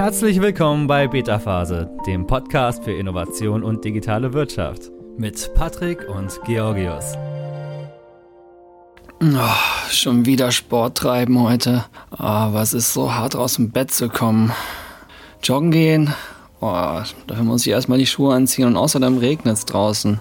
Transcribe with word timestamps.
Herzlich 0.00 0.40
willkommen 0.40 0.86
bei 0.86 1.06
Beta 1.08 1.38
Phase, 1.38 1.90
dem 2.06 2.26
Podcast 2.26 2.84
für 2.84 2.92
Innovation 2.92 3.62
und 3.62 3.84
digitale 3.84 4.32
Wirtschaft 4.32 4.90
mit 5.18 5.52
Patrick 5.52 6.08
und 6.08 6.40
Georgios. 6.46 7.18
Oh, 9.22 9.90
schon 9.90 10.24
wieder 10.24 10.52
Sport 10.52 10.96
treiben 10.96 11.38
heute. 11.42 11.84
Oh, 12.12 12.18
was 12.18 12.72
ist 12.72 12.94
so 12.94 13.12
hart 13.12 13.36
aus 13.36 13.56
dem 13.56 13.72
Bett 13.72 13.90
zu 13.90 14.08
kommen. 14.08 14.52
Joggen 15.42 15.70
gehen. 15.70 16.14
Oh, 16.62 17.02
dafür 17.26 17.44
muss 17.44 17.66
ich 17.66 17.72
erstmal 17.72 17.98
die 17.98 18.06
Schuhe 18.06 18.34
anziehen 18.34 18.68
und 18.68 18.78
außerdem 18.78 19.18
regnet 19.18 19.58
es 19.58 19.66
draußen. 19.66 20.18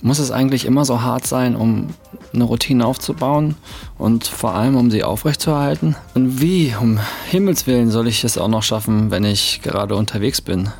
Muss 0.00 0.18
es 0.18 0.30
eigentlich 0.30 0.64
immer 0.64 0.86
so 0.86 1.02
hart 1.02 1.26
sein, 1.26 1.54
um 1.54 1.88
eine 2.32 2.44
Routine 2.44 2.86
aufzubauen 2.86 3.56
und 3.96 4.26
vor 4.26 4.54
allem, 4.54 4.76
um 4.76 4.90
sie 4.90 5.04
aufrechtzuerhalten? 5.04 5.96
Und 6.14 6.40
wie, 6.40 6.74
um 6.80 6.98
Himmels 7.30 7.66
Willen, 7.66 7.90
soll 7.90 8.08
ich 8.08 8.24
es 8.24 8.38
auch 8.38 8.48
noch 8.48 8.62
schaffen, 8.62 9.10
wenn 9.10 9.24
ich 9.24 9.60
gerade 9.62 9.96
unterwegs 9.96 10.40
bin? 10.40 10.70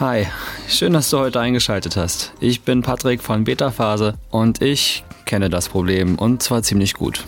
Hi, 0.00 0.26
schön, 0.68 0.92
dass 0.92 1.10
du 1.10 1.18
heute 1.18 1.40
eingeschaltet 1.40 1.96
hast. 1.96 2.32
Ich 2.38 2.62
bin 2.62 2.82
Patrick 2.82 3.20
von 3.20 3.44
Beta 3.44 3.70
Phase 3.70 4.14
und 4.30 4.62
ich 4.62 5.04
kenne 5.24 5.50
das 5.50 5.68
Problem 5.68 6.16
und 6.16 6.42
zwar 6.42 6.62
ziemlich 6.62 6.94
gut. 6.94 7.24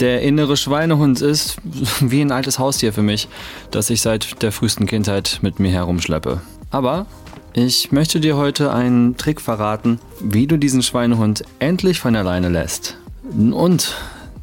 Der 0.00 0.22
innere 0.22 0.56
Schweinehund 0.56 1.20
ist 1.20 1.56
wie 2.00 2.20
ein 2.20 2.32
altes 2.32 2.58
Haustier 2.58 2.92
für 2.92 3.02
mich, 3.02 3.28
das 3.70 3.90
ich 3.90 4.00
seit 4.00 4.42
der 4.42 4.52
frühesten 4.52 4.86
Kindheit 4.86 5.40
mit 5.42 5.58
mir 5.58 5.70
herumschleppe. 5.70 6.40
Aber 6.70 7.06
ich 7.52 7.92
möchte 7.92 8.18
dir 8.18 8.36
heute 8.36 8.72
einen 8.72 9.16
Trick 9.16 9.40
verraten, 9.40 10.00
wie 10.20 10.46
du 10.46 10.56
diesen 10.56 10.82
Schweinehund 10.82 11.44
endlich 11.60 12.00
von 12.00 12.16
alleine 12.16 12.48
lässt. 12.48 12.96
Und 13.32 13.94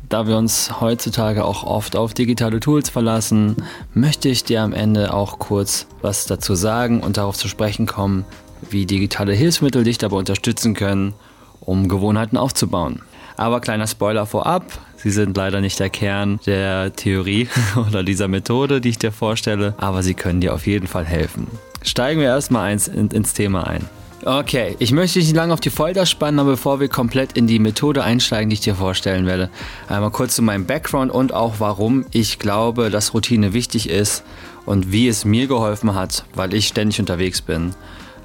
da 0.10 0.28
wir 0.28 0.38
uns 0.38 0.82
heutzutage 0.82 1.46
auch 1.46 1.64
oft 1.64 1.96
auf 1.96 2.14
digitale 2.14 2.60
Tools 2.60 2.90
verlassen, 2.90 3.56
möchte 3.94 4.28
ich 4.28 4.44
dir 4.44 4.62
am 4.62 4.74
Ende 4.74 5.14
auch 5.14 5.40
kurz 5.40 5.88
was 6.02 6.26
dazu 6.26 6.56
sagen 6.56 7.02
und 7.02 7.18
darauf 7.18 7.38
zu 7.38 7.48
sprechen 7.48 7.86
kommen, 7.86 8.26
wie 8.70 8.86
digitale 8.86 9.34
Hilfsmittel 9.34 9.84
dich 9.84 9.98
dabei 9.98 10.18
unterstützen 10.18 10.74
können, 10.74 11.14
um 11.62 11.88
Gewohnheiten 11.88 12.38
aufzubauen. 12.38 13.02
Aber 13.38 13.62
kleiner 13.62 13.88
Spoiler 13.88 14.26
vorab, 14.26 14.66
sie 14.98 15.12
sind 15.12 15.38
leider 15.38 15.62
nicht 15.62 15.80
der 15.80 15.90
Kern 15.90 16.40
der 16.46 16.94
Theorie 16.94 17.48
oder 17.88 18.04
dieser 18.04 18.28
Methode, 18.28 18.82
die 18.82 18.90
ich 18.90 19.00
dir 19.00 19.12
vorstelle, 19.12 19.76
aber 19.78 20.04
sie 20.04 20.14
können 20.14 20.42
dir 20.42 20.54
auf 20.54 20.68
jeden 20.68 20.88
Fall 20.88 21.06
helfen. 21.06 21.48
Steigen 21.84 22.20
wir 22.20 22.28
erstmal 22.28 22.72
ins, 22.72 23.34
Thema 23.34 23.66
ein. 23.66 23.90
Okay, 24.24 24.76
ich 24.78 24.92
möchte 24.92 25.18
dich 25.18 25.30
nicht 25.30 25.36
lange 25.36 25.52
auf 25.52 25.62
die 25.62 25.72
Folter 25.72 26.06
spannen, 26.06 26.40
aber 26.40 26.52
bevor 26.52 26.80
wir 26.80 26.90
komplett 26.90 27.34
in 27.34 27.48
die 27.48 27.58
Methode 27.58 28.04
einsteigen, 28.04 28.52
die 28.52 28.54
ich 28.54 28.60
dir 28.60 28.76
vorstellen 28.76 29.26
werde, 29.26 29.50
einmal 29.90 30.12
kurz 30.12 30.36
zu 30.36 30.44
meinem 30.44 30.68
Background 30.68 31.12
und 31.12 31.34
auch 31.34 31.56
warum 31.58 32.06
ich 32.12 32.38
glaube, 32.38 32.92
dass 32.92 33.16
Routine 33.16 33.54
wichtig 33.54 33.90
ist 33.90 34.24
und 34.68 34.92
wie 34.92 35.08
es 35.08 35.26
mir 35.26 35.48
geholfen 35.48 35.96
hat, 35.96 36.24
weil 36.36 36.54
ich 36.54 36.68
ständig 36.68 37.00
unterwegs 37.00 37.42
bin, 37.42 37.74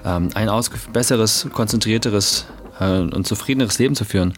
ähm, 0.04 0.28
ein 0.34 0.50
besseres, 0.92 1.48
konzentrierteres 1.54 2.44
äh, 2.80 2.98
und 2.98 3.26
zufriedeneres 3.26 3.78
Leben 3.78 3.94
zu 3.94 4.04
führen. 4.04 4.34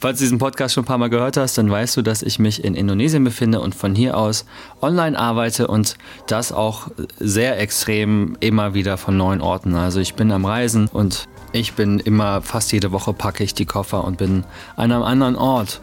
Falls 0.00 0.18
du 0.18 0.24
diesen 0.24 0.38
Podcast 0.38 0.74
schon 0.74 0.84
ein 0.84 0.86
paar 0.86 0.98
Mal 0.98 1.10
gehört 1.10 1.36
hast, 1.36 1.58
dann 1.58 1.70
weißt 1.70 1.96
du, 1.96 2.02
dass 2.02 2.22
ich 2.22 2.38
mich 2.38 2.64
in 2.64 2.74
Indonesien 2.74 3.24
befinde 3.24 3.60
und 3.60 3.74
von 3.74 3.94
hier 3.94 4.16
aus 4.16 4.44
online 4.80 5.18
arbeite 5.18 5.66
und 5.66 5.96
das 6.26 6.52
auch 6.52 6.88
sehr 7.18 7.58
extrem 7.60 8.36
immer 8.40 8.74
wieder 8.74 8.96
von 8.96 9.16
neuen 9.16 9.40
Orten. 9.40 9.74
Also 9.74 10.00
ich 10.00 10.14
bin 10.14 10.30
am 10.30 10.44
Reisen 10.44 10.88
und 10.88 11.28
ich 11.52 11.72
bin 11.72 11.98
immer 11.98 12.42
fast 12.42 12.72
jede 12.72 12.92
Woche 12.92 13.12
packe 13.12 13.42
ich 13.42 13.54
die 13.54 13.64
Koffer 13.64 14.04
und 14.04 14.18
bin 14.18 14.44
an 14.76 14.92
einem 14.92 15.02
anderen 15.02 15.36
Ort. 15.36 15.80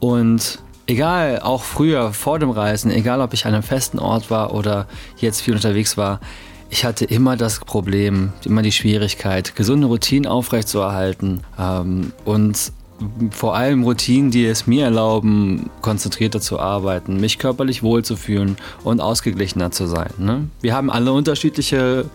Und 0.00 0.58
egal, 0.86 1.40
auch 1.40 1.62
früher 1.62 2.12
vor 2.12 2.38
dem 2.38 2.50
Reisen, 2.50 2.90
egal 2.90 3.20
ob 3.20 3.34
ich 3.34 3.46
an 3.46 3.54
einem 3.54 3.62
festen 3.62 3.98
Ort 3.98 4.30
war 4.30 4.54
oder 4.54 4.86
jetzt 5.18 5.42
viel 5.42 5.54
unterwegs 5.54 5.96
war, 5.96 6.20
ich 6.74 6.84
hatte 6.84 7.04
immer 7.04 7.36
das 7.36 7.60
Problem, 7.60 8.32
immer 8.44 8.60
die 8.60 8.72
Schwierigkeit, 8.72 9.54
gesunde 9.54 9.86
Routinen 9.86 10.26
aufrechtzuerhalten 10.26 11.42
ähm, 11.56 12.12
und 12.24 12.72
vor 13.30 13.54
allem 13.54 13.84
Routinen, 13.84 14.32
die 14.32 14.44
es 14.44 14.66
mir 14.66 14.86
erlauben, 14.86 15.70
konzentrierter 15.82 16.40
zu 16.40 16.58
arbeiten, 16.58 17.20
mich 17.20 17.38
körperlich 17.38 17.84
wohlzufühlen 17.84 18.56
und 18.82 19.00
ausgeglichener 19.00 19.70
zu 19.70 19.86
sein. 19.86 20.10
Ne? 20.18 20.48
Wir 20.62 20.74
haben 20.74 20.90
alle 20.90 21.12
unterschiedliche 21.12 22.06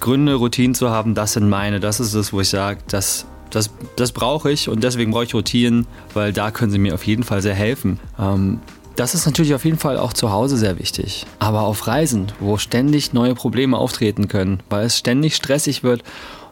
Gründe, 0.00 0.34
Routinen 0.34 0.74
zu 0.74 0.90
haben. 0.90 1.14
Das 1.14 1.32
sind 1.32 1.48
meine. 1.48 1.80
Das 1.80 1.98
ist 1.98 2.12
es, 2.12 2.30
wo 2.30 2.42
ich 2.42 2.50
sage, 2.50 2.80
das, 2.88 3.24
das, 3.48 3.70
das 3.96 4.12
brauche 4.12 4.52
ich 4.52 4.68
und 4.68 4.84
deswegen 4.84 5.12
brauche 5.12 5.24
ich 5.24 5.34
Routinen, 5.34 5.86
weil 6.12 6.34
da 6.34 6.50
können 6.50 6.70
sie 6.70 6.78
mir 6.78 6.92
auf 6.92 7.06
jeden 7.06 7.22
Fall 7.22 7.40
sehr 7.40 7.54
helfen. 7.54 7.98
Ähm, 8.18 8.60
das 8.96 9.14
ist 9.14 9.26
natürlich 9.26 9.54
auf 9.54 9.64
jeden 9.64 9.78
Fall 9.78 9.98
auch 9.98 10.12
zu 10.12 10.30
Hause 10.30 10.56
sehr 10.56 10.78
wichtig. 10.78 11.26
Aber 11.38 11.62
auf 11.62 11.86
Reisen, 11.86 12.32
wo 12.40 12.58
ständig 12.58 13.12
neue 13.12 13.34
Probleme 13.34 13.76
auftreten 13.76 14.28
können, 14.28 14.60
weil 14.70 14.86
es 14.86 14.98
ständig 14.98 15.36
stressig 15.36 15.82
wird 15.82 16.02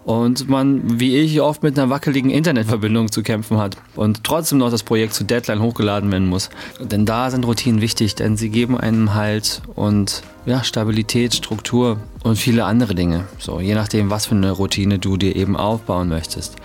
und 0.04 0.48
man, 0.48 1.00
wie 1.00 1.16
ich, 1.16 1.40
oft 1.40 1.62
mit 1.62 1.78
einer 1.78 1.90
wackeligen 1.90 2.30
Internetverbindung 2.30 3.12
zu 3.12 3.22
kämpfen 3.22 3.58
hat 3.58 3.76
und 3.94 4.24
trotzdem 4.24 4.58
noch 4.58 4.70
das 4.70 4.82
Projekt 4.82 5.14
zu 5.14 5.24
Deadline 5.24 5.62
hochgeladen 5.62 6.10
werden 6.10 6.28
muss. 6.28 6.50
Denn 6.80 7.06
da 7.06 7.30
sind 7.30 7.46
Routinen 7.46 7.80
wichtig, 7.80 8.14
denn 8.14 8.36
sie 8.36 8.50
geben 8.50 8.78
einem 8.78 9.14
Halt 9.14 9.62
und 9.74 10.22
ja, 10.44 10.64
Stabilität, 10.64 11.34
Struktur 11.34 11.98
und 12.24 12.36
viele 12.36 12.64
andere 12.64 12.94
Dinge. 12.94 13.24
So, 13.38 13.60
je 13.60 13.74
nachdem, 13.74 14.10
was 14.10 14.26
für 14.26 14.34
eine 14.34 14.50
Routine 14.50 14.98
du 14.98 15.16
dir 15.16 15.36
eben 15.36 15.56
aufbauen 15.56 16.08
möchtest. 16.08 16.56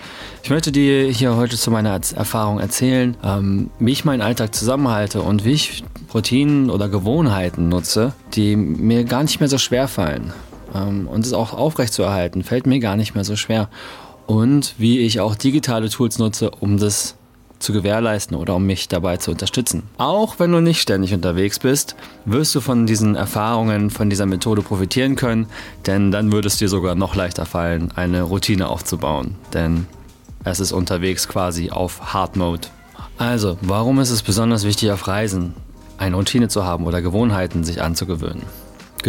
Ich 0.42 0.50
möchte 0.50 0.72
dir 0.72 1.08
hier 1.08 1.36
heute 1.36 1.56
zu 1.56 1.70
meiner 1.70 1.90
Erfahrung 1.90 2.58
erzählen, 2.58 3.16
ähm, 3.22 3.70
wie 3.78 3.92
ich 3.92 4.04
meinen 4.04 4.22
Alltag 4.22 4.54
zusammenhalte 4.54 5.22
und 5.22 5.44
wie 5.44 5.52
ich 5.52 5.84
Routinen 6.12 6.70
oder 6.70 6.88
Gewohnheiten 6.88 7.68
nutze, 7.68 8.14
die 8.34 8.56
mir 8.56 9.04
gar 9.04 9.22
nicht 9.22 9.40
mehr 9.40 9.48
so 9.48 9.58
schwer 9.58 9.88
fallen. 9.88 10.32
Ähm, 10.74 11.08
und 11.08 11.24
es 11.24 11.32
auch 11.32 11.52
aufrechtzuerhalten, 11.52 12.42
fällt 12.44 12.66
mir 12.66 12.80
gar 12.80 12.96
nicht 12.96 13.14
mehr 13.14 13.24
so 13.24 13.36
schwer. 13.36 13.68
Und 14.26 14.74
wie 14.78 15.00
ich 15.00 15.20
auch 15.20 15.34
digitale 15.34 15.88
Tools 15.88 16.18
nutze, 16.18 16.50
um 16.50 16.78
das 16.78 17.16
zu 17.58 17.72
gewährleisten 17.72 18.36
oder 18.36 18.54
um 18.54 18.66
mich 18.66 18.88
dabei 18.88 19.16
zu 19.16 19.30
unterstützen. 19.30 19.82
Auch 19.96 20.38
wenn 20.38 20.52
du 20.52 20.60
nicht 20.60 20.80
ständig 20.80 21.12
unterwegs 21.12 21.58
bist, 21.58 21.96
wirst 22.24 22.54
du 22.54 22.60
von 22.60 22.86
diesen 22.86 23.16
Erfahrungen, 23.16 23.90
von 23.90 24.10
dieser 24.10 24.26
Methode 24.26 24.62
profitieren 24.62 25.16
können, 25.16 25.46
denn 25.86 26.10
dann 26.10 26.32
würde 26.32 26.48
es 26.48 26.58
dir 26.58 26.68
sogar 26.68 26.94
noch 26.94 27.14
leichter 27.14 27.46
fallen, 27.46 27.90
eine 27.96 28.22
Routine 28.22 28.68
aufzubauen, 28.68 29.34
denn 29.52 29.86
es 30.44 30.60
ist 30.60 30.72
unterwegs 30.72 31.28
quasi 31.28 31.70
auf 31.70 32.14
Hard 32.14 32.36
Mode. 32.36 32.68
Also, 33.16 33.58
warum 33.60 33.98
ist 33.98 34.10
es 34.10 34.22
besonders 34.22 34.64
wichtig 34.64 34.92
auf 34.92 35.08
Reisen, 35.08 35.54
eine 35.98 36.14
Routine 36.14 36.48
zu 36.48 36.64
haben 36.64 36.86
oder 36.86 37.02
Gewohnheiten 37.02 37.64
sich 37.64 37.82
anzugewöhnen? 37.82 38.44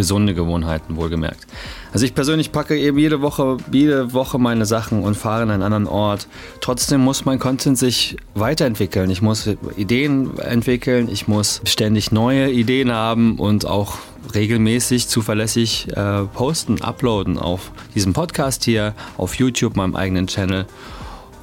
Gesunde 0.00 0.32
Gewohnheiten, 0.32 0.96
wohlgemerkt. 0.96 1.46
Also 1.92 2.06
ich 2.06 2.14
persönlich 2.14 2.52
packe 2.52 2.74
eben 2.78 2.96
jede 2.96 3.20
Woche, 3.20 3.58
jede 3.70 4.14
Woche 4.14 4.38
meine 4.38 4.64
Sachen 4.64 5.02
und 5.02 5.14
fahre 5.14 5.42
in 5.42 5.50
einen 5.50 5.62
anderen 5.62 5.86
Ort. 5.86 6.26
Trotzdem 6.62 7.02
muss 7.02 7.26
mein 7.26 7.38
Content 7.38 7.76
sich 7.76 8.16
weiterentwickeln. 8.34 9.10
Ich 9.10 9.20
muss 9.20 9.46
Ideen 9.76 10.38
entwickeln, 10.38 11.10
ich 11.12 11.28
muss 11.28 11.60
ständig 11.64 12.12
neue 12.12 12.50
Ideen 12.50 12.90
haben 12.90 13.38
und 13.38 13.66
auch 13.66 13.98
regelmäßig 14.34 15.06
zuverlässig 15.08 15.88
äh, 15.94 16.22
posten, 16.32 16.80
uploaden 16.80 17.36
auf 17.38 17.72
diesem 17.94 18.14
Podcast 18.14 18.64
hier, 18.64 18.94
auf 19.18 19.34
YouTube, 19.34 19.76
meinem 19.76 19.96
eigenen 19.96 20.28
Channel 20.28 20.64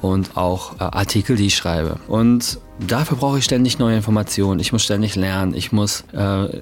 und 0.02 0.36
auch 0.36 0.74
äh, 0.80 0.84
Artikel, 0.84 1.36
die 1.36 1.46
ich 1.46 1.56
schreibe. 1.56 1.96
Und 2.08 2.58
dafür 2.78 3.16
brauche 3.16 3.38
ich 3.38 3.44
ständig 3.44 3.78
neue 3.78 3.96
Informationen. 3.96 4.60
Ich 4.60 4.72
muss 4.72 4.84
ständig 4.84 5.16
lernen. 5.16 5.54
Ich 5.54 5.72
muss 5.72 6.04
äh, 6.12 6.60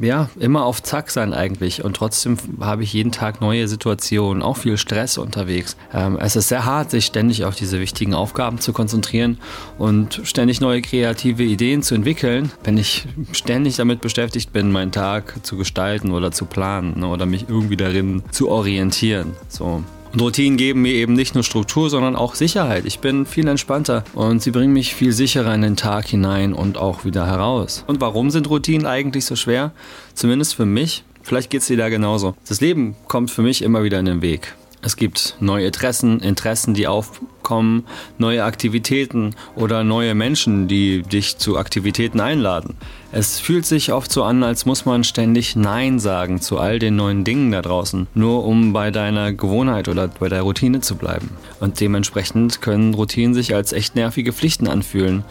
ja 0.00 0.28
immer 0.38 0.64
auf 0.64 0.82
Zack 0.82 1.10
sein 1.10 1.32
eigentlich. 1.32 1.84
Und 1.84 1.96
trotzdem 1.96 2.36
habe 2.60 2.82
ich 2.82 2.92
jeden 2.92 3.12
Tag 3.12 3.40
neue 3.40 3.66
Situationen, 3.68 4.42
auch 4.42 4.56
viel 4.56 4.76
Stress 4.76 5.18
unterwegs. 5.18 5.76
Ähm, 5.92 6.18
es 6.20 6.36
ist 6.36 6.48
sehr 6.48 6.64
hart, 6.64 6.90
sich 6.90 7.06
ständig 7.06 7.44
auf 7.44 7.54
diese 7.54 7.80
wichtigen 7.80 8.14
Aufgaben 8.14 8.58
zu 8.58 8.72
konzentrieren 8.72 9.38
und 9.78 10.20
ständig 10.24 10.60
neue 10.60 10.82
kreative 10.82 11.42
Ideen 11.42 11.82
zu 11.82 11.94
entwickeln, 11.94 12.52
wenn 12.62 12.78
ich 12.78 13.06
ständig 13.32 13.76
damit 13.76 14.00
beschäftigt 14.00 14.52
bin, 14.52 14.72
meinen 14.72 14.92
Tag 14.92 15.34
zu 15.42 15.56
gestalten 15.56 16.12
oder 16.12 16.32
zu 16.32 16.44
planen 16.44 17.00
ne, 17.00 17.08
oder 17.08 17.26
mich 17.26 17.46
irgendwie 17.48 17.76
darin 17.76 18.22
zu 18.30 18.48
orientieren. 18.48 19.32
So. 19.48 19.82
Und 20.14 20.22
Routinen 20.22 20.56
geben 20.56 20.82
mir 20.82 20.92
eben 20.92 21.14
nicht 21.14 21.34
nur 21.34 21.42
Struktur, 21.42 21.90
sondern 21.90 22.14
auch 22.14 22.36
Sicherheit. 22.36 22.84
Ich 22.84 23.00
bin 23.00 23.26
viel 23.26 23.48
entspannter 23.48 24.04
und 24.14 24.40
sie 24.40 24.52
bringen 24.52 24.72
mich 24.72 24.94
viel 24.94 25.10
sicherer 25.10 25.52
in 25.52 25.62
den 25.62 25.74
Tag 25.74 26.06
hinein 26.06 26.52
und 26.52 26.78
auch 26.78 27.04
wieder 27.04 27.26
heraus. 27.26 27.82
Und 27.88 28.00
warum 28.00 28.30
sind 28.30 28.48
Routinen 28.48 28.86
eigentlich 28.86 29.24
so 29.24 29.34
schwer? 29.34 29.72
Zumindest 30.14 30.54
für 30.54 30.66
mich. 30.66 31.02
Vielleicht 31.22 31.50
geht 31.50 31.62
es 31.62 31.66
dir 31.66 31.76
da 31.76 31.88
genauso. 31.88 32.36
Das 32.48 32.60
Leben 32.60 32.94
kommt 33.08 33.32
für 33.32 33.42
mich 33.42 33.60
immer 33.60 33.82
wieder 33.82 33.98
in 33.98 34.04
den 34.04 34.22
Weg. 34.22 34.54
Es 34.82 34.94
gibt 34.94 35.36
neue 35.40 35.66
Interessen, 35.66 36.20
Interessen, 36.20 36.74
die 36.74 36.86
aufkommen, 36.86 37.84
neue 38.16 38.44
Aktivitäten 38.44 39.34
oder 39.56 39.82
neue 39.82 40.14
Menschen, 40.14 40.68
die 40.68 41.02
dich 41.02 41.38
zu 41.38 41.56
Aktivitäten 41.58 42.20
einladen. 42.20 42.76
Es 43.16 43.38
fühlt 43.38 43.64
sich 43.64 43.92
oft 43.92 44.10
so 44.10 44.24
an, 44.24 44.42
als 44.42 44.66
muss 44.66 44.86
man 44.86 45.04
ständig 45.04 45.54
Nein 45.54 46.00
sagen 46.00 46.40
zu 46.40 46.58
all 46.58 46.80
den 46.80 46.96
neuen 46.96 47.22
Dingen 47.22 47.52
da 47.52 47.62
draußen, 47.62 48.08
nur 48.12 48.44
um 48.44 48.72
bei 48.72 48.90
deiner 48.90 49.32
Gewohnheit 49.32 49.86
oder 49.86 50.08
bei 50.08 50.28
der 50.28 50.42
Routine 50.42 50.80
zu 50.80 50.96
bleiben. 50.96 51.30
Und 51.60 51.78
dementsprechend 51.78 52.60
können 52.60 52.92
Routinen 52.92 53.32
sich 53.32 53.54
als 53.54 53.72
echt 53.72 53.94
nervige 53.94 54.32
Pflichten 54.32 54.66
anfühlen 54.66 55.22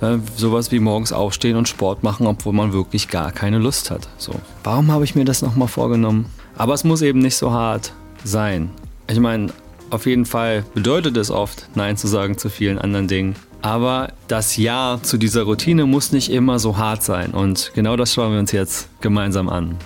Äh, 0.00 0.18
sowas 0.36 0.72
wie 0.72 0.80
morgens 0.80 1.12
aufstehen 1.12 1.56
und 1.56 1.68
Sport 1.68 2.02
machen, 2.02 2.26
obwohl 2.26 2.52
man 2.52 2.72
wirklich 2.72 3.06
gar 3.06 3.30
keine 3.30 3.58
Lust 3.58 3.92
hat. 3.92 4.08
So. 4.18 4.34
Warum 4.64 4.90
habe 4.90 5.04
ich 5.04 5.14
mir 5.14 5.24
das 5.24 5.42
nochmal 5.42 5.68
vorgenommen? 5.68 6.26
Aber 6.56 6.74
es 6.74 6.82
muss 6.82 7.02
eben 7.02 7.20
nicht 7.20 7.36
so 7.36 7.52
hart 7.52 7.92
sein. 8.24 8.70
Ich 9.08 9.20
meine, 9.20 9.52
auf 9.90 10.06
jeden 10.06 10.26
Fall 10.26 10.64
bedeutet 10.74 11.16
es 11.16 11.30
oft, 11.30 11.68
Nein 11.76 11.96
zu 11.96 12.08
sagen 12.08 12.36
zu 12.36 12.50
vielen 12.50 12.80
anderen 12.80 13.06
Dingen. 13.06 13.36
Aber 13.62 14.12
das 14.26 14.56
Ja 14.56 14.98
zu 15.02 15.16
dieser 15.16 15.44
Routine 15.44 15.86
muss 15.86 16.10
nicht 16.12 16.30
immer 16.30 16.58
so 16.58 16.76
hart 16.76 17.02
sein. 17.02 17.30
Und 17.30 17.70
genau 17.74 17.96
das 17.96 18.12
schauen 18.12 18.32
wir 18.32 18.40
uns 18.40 18.52
jetzt 18.52 18.88
gemeinsam 19.00 19.48
an. 19.48 19.76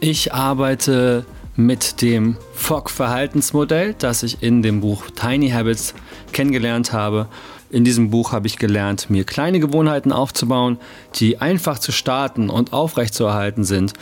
Ich 0.00 0.34
arbeite 0.34 1.24
mit 1.56 2.02
dem 2.02 2.36
Fogg-Verhaltensmodell, 2.54 3.94
das 3.98 4.22
ich 4.22 4.42
in 4.42 4.62
dem 4.62 4.80
Buch 4.80 5.04
Tiny 5.14 5.50
Habits 5.50 5.94
kennengelernt 6.32 6.92
habe. 6.92 7.26
In 7.70 7.84
diesem 7.84 8.10
Buch 8.10 8.32
habe 8.32 8.46
ich 8.46 8.58
gelernt, 8.58 9.08
mir 9.08 9.24
kleine 9.24 9.60
Gewohnheiten 9.60 10.12
aufzubauen, 10.12 10.78
die 11.14 11.38
einfach 11.38 11.78
zu 11.78 11.90
starten 11.90 12.50
und 12.50 12.74
aufrechtzuerhalten 12.74 13.64
sind 13.64 13.94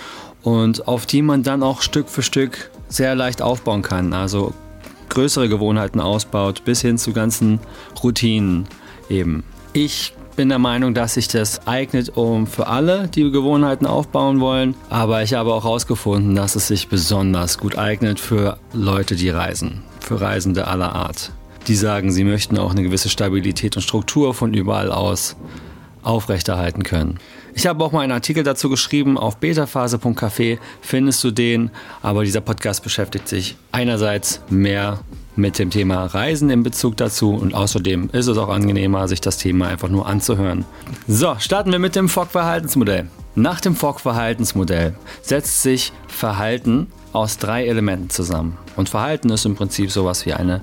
und 0.42 0.88
auf 0.88 1.06
die 1.06 1.22
man 1.22 1.44
dann 1.44 1.62
auch 1.62 1.82
Stück 1.82 2.08
für 2.08 2.22
Stück 2.22 2.70
sehr 2.88 3.14
leicht 3.14 3.42
aufbauen 3.42 3.82
kann. 3.82 4.12
Also 4.12 4.54
größere 5.08 5.48
Gewohnheiten 5.48 6.00
ausbaut 6.00 6.64
bis 6.64 6.80
hin 6.80 6.98
zu 6.98 7.12
ganzen 7.12 7.60
Routinen 8.02 8.66
eben. 9.10 9.44
Ich 9.72 10.14
bin 10.36 10.48
der 10.48 10.58
Meinung, 10.58 10.94
dass 10.94 11.14
sich 11.14 11.28
das 11.28 11.66
eignet, 11.66 12.16
um 12.16 12.46
für 12.46 12.66
alle, 12.66 13.08
die 13.08 13.30
Gewohnheiten 13.30 13.86
aufbauen 13.86 14.40
wollen. 14.40 14.74
Aber 14.88 15.22
ich 15.22 15.34
habe 15.34 15.52
auch 15.52 15.64
herausgefunden, 15.64 16.34
dass 16.34 16.56
es 16.56 16.68
sich 16.68 16.88
besonders 16.88 17.58
gut 17.58 17.76
eignet 17.76 18.18
für 18.18 18.58
Leute, 18.72 19.16
die 19.16 19.28
reisen. 19.28 19.82
Für 20.00 20.20
Reisende 20.20 20.66
aller 20.66 20.94
Art. 20.94 21.32
Die 21.66 21.74
sagen, 21.76 22.10
sie 22.10 22.24
möchten 22.24 22.58
auch 22.58 22.70
eine 22.70 22.82
gewisse 22.82 23.10
Stabilität 23.10 23.76
und 23.76 23.82
Struktur 23.82 24.32
von 24.32 24.54
überall 24.54 24.90
aus 24.90 25.36
aufrechterhalten 26.02 26.82
können. 26.82 27.18
Ich 27.54 27.66
habe 27.66 27.84
auch 27.84 27.92
mal 27.92 28.00
einen 28.00 28.12
Artikel 28.12 28.42
dazu 28.42 28.70
geschrieben. 28.70 29.18
Auf 29.18 29.38
betaphase.café 29.38 30.58
findest 30.80 31.22
du 31.22 31.30
den. 31.30 31.70
Aber 32.00 32.24
dieser 32.24 32.40
Podcast 32.40 32.82
beschäftigt 32.82 33.28
sich 33.28 33.56
einerseits 33.72 34.40
mehr 34.48 35.00
mit 35.40 35.58
dem 35.58 35.70
Thema 35.70 36.06
Reisen 36.06 36.50
in 36.50 36.62
Bezug 36.62 36.96
dazu 36.96 37.34
und 37.34 37.54
außerdem 37.54 38.10
ist 38.12 38.26
es 38.26 38.38
auch 38.38 38.48
angenehmer, 38.48 39.08
sich 39.08 39.20
das 39.20 39.38
Thema 39.38 39.68
einfach 39.68 39.88
nur 39.88 40.06
anzuhören. 40.06 40.64
So, 41.08 41.34
starten 41.38 41.72
wir 41.72 41.78
mit 41.78 41.96
dem 41.96 42.08
Fogg-Verhaltensmodell. 42.08 43.08
Nach 43.34 43.60
dem 43.60 43.74
Fogg-Verhaltensmodell 43.74 44.94
setzt 45.22 45.62
sich 45.62 45.92
Verhalten 46.08 46.88
aus 47.12 47.38
drei 47.38 47.66
Elementen 47.66 48.10
zusammen. 48.10 48.58
Und 48.76 48.88
Verhalten 48.88 49.30
ist 49.30 49.46
im 49.46 49.56
Prinzip 49.56 49.90
sowas 49.90 50.26
wie 50.26 50.34
eine 50.34 50.60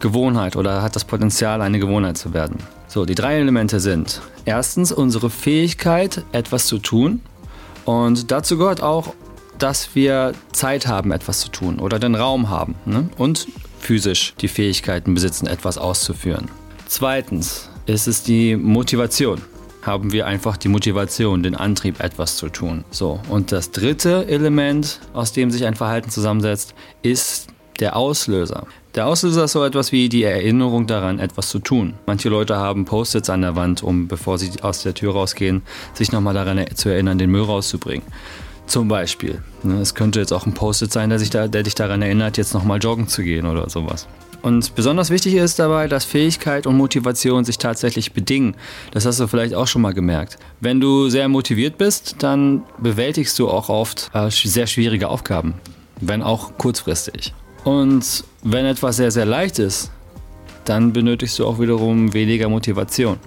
Gewohnheit 0.00 0.56
oder 0.56 0.82
hat 0.82 0.96
das 0.96 1.04
Potenzial, 1.04 1.62
eine 1.62 1.78
Gewohnheit 1.78 2.16
zu 2.16 2.34
werden. 2.34 2.58
So, 2.88 3.04
die 3.04 3.14
drei 3.14 3.38
Elemente 3.38 3.80
sind 3.80 4.22
erstens 4.44 4.92
unsere 4.92 5.30
Fähigkeit, 5.30 6.24
etwas 6.32 6.66
zu 6.66 6.78
tun. 6.78 7.20
Und 7.84 8.30
dazu 8.30 8.56
gehört 8.58 8.82
auch, 8.82 9.14
dass 9.58 9.94
wir 9.94 10.32
Zeit 10.52 10.86
haben, 10.86 11.12
etwas 11.12 11.40
zu 11.40 11.48
tun 11.48 11.78
oder 11.78 11.98
den 11.98 12.14
Raum 12.14 12.50
haben. 12.50 12.74
Ne? 12.84 13.08
Und 13.16 13.48
physisch 13.86 14.34
die 14.40 14.48
Fähigkeiten 14.48 15.14
besitzen, 15.14 15.46
etwas 15.46 15.78
auszuführen. 15.78 16.48
Zweitens 16.88 17.70
ist 17.86 18.08
es 18.08 18.22
die 18.22 18.56
Motivation. 18.56 19.40
Haben 19.82 20.12
wir 20.12 20.26
einfach 20.26 20.56
die 20.56 20.66
Motivation, 20.68 21.44
den 21.44 21.54
Antrieb, 21.54 22.00
etwas 22.00 22.36
zu 22.36 22.48
tun. 22.48 22.84
So, 22.90 23.20
und 23.28 23.52
das 23.52 23.70
dritte 23.70 24.26
Element, 24.26 24.98
aus 25.12 25.32
dem 25.32 25.52
sich 25.52 25.64
ein 25.64 25.76
Verhalten 25.76 26.10
zusammensetzt, 26.10 26.74
ist 27.02 27.46
der 27.78 27.94
Auslöser. 27.94 28.66
Der 28.96 29.06
Auslöser 29.06 29.44
ist 29.44 29.52
so 29.52 29.62
etwas 29.62 29.92
wie 29.92 30.08
die 30.08 30.24
Erinnerung 30.24 30.88
daran, 30.88 31.20
etwas 31.20 31.50
zu 31.50 31.60
tun. 31.60 31.94
Manche 32.06 32.28
Leute 32.28 32.56
haben 32.56 32.86
Post-its 32.86 33.30
an 33.30 33.42
der 33.42 33.54
Wand, 33.54 33.84
um, 33.84 34.08
bevor 34.08 34.38
sie 34.38 34.50
aus 34.62 34.82
der 34.82 34.94
Tür 34.94 35.12
rausgehen, 35.12 35.62
sich 35.94 36.10
nochmal 36.10 36.34
daran 36.34 36.64
zu 36.74 36.88
erinnern, 36.88 37.18
den 37.18 37.30
Müll 37.30 37.42
rauszubringen. 37.42 38.06
Zum 38.66 38.88
Beispiel. 38.88 39.42
Ne, 39.62 39.80
es 39.80 39.94
könnte 39.94 40.20
jetzt 40.20 40.32
auch 40.32 40.46
ein 40.46 40.54
Post-it 40.54 40.92
sein, 40.92 41.08
der, 41.08 41.18
sich 41.18 41.30
da, 41.30 41.48
der 41.48 41.62
dich 41.62 41.74
daran 41.74 42.02
erinnert, 42.02 42.36
jetzt 42.36 42.52
nochmal 42.52 42.78
joggen 42.78 43.08
zu 43.08 43.22
gehen 43.22 43.46
oder 43.46 43.70
sowas. 43.70 44.06
Und 44.42 44.74
besonders 44.74 45.10
wichtig 45.10 45.34
ist 45.34 45.58
dabei, 45.58 45.88
dass 45.88 46.04
Fähigkeit 46.04 46.66
und 46.66 46.76
Motivation 46.76 47.44
sich 47.44 47.58
tatsächlich 47.58 48.12
bedingen. 48.12 48.54
Das 48.92 49.04
hast 49.04 49.18
du 49.18 49.26
vielleicht 49.26 49.54
auch 49.54 49.66
schon 49.66 49.82
mal 49.82 49.94
gemerkt. 49.94 50.38
Wenn 50.60 50.80
du 50.80 51.08
sehr 51.08 51.28
motiviert 51.28 51.78
bist, 51.78 52.16
dann 52.20 52.62
bewältigst 52.78 53.38
du 53.38 53.48
auch 53.48 53.68
oft 53.68 54.10
äh, 54.14 54.30
sehr 54.30 54.66
schwierige 54.66 55.08
Aufgaben, 55.08 55.54
wenn 56.00 56.22
auch 56.22 56.58
kurzfristig. 56.58 57.34
Und 57.64 58.24
wenn 58.44 58.66
etwas 58.66 58.96
sehr, 58.96 59.10
sehr 59.10 59.26
leicht 59.26 59.58
ist, 59.58 59.90
dann 60.64 60.92
benötigst 60.92 61.38
du 61.38 61.46
auch 61.46 61.58
wiederum 61.58 62.12
weniger 62.14 62.48
Motivation. 62.48 63.18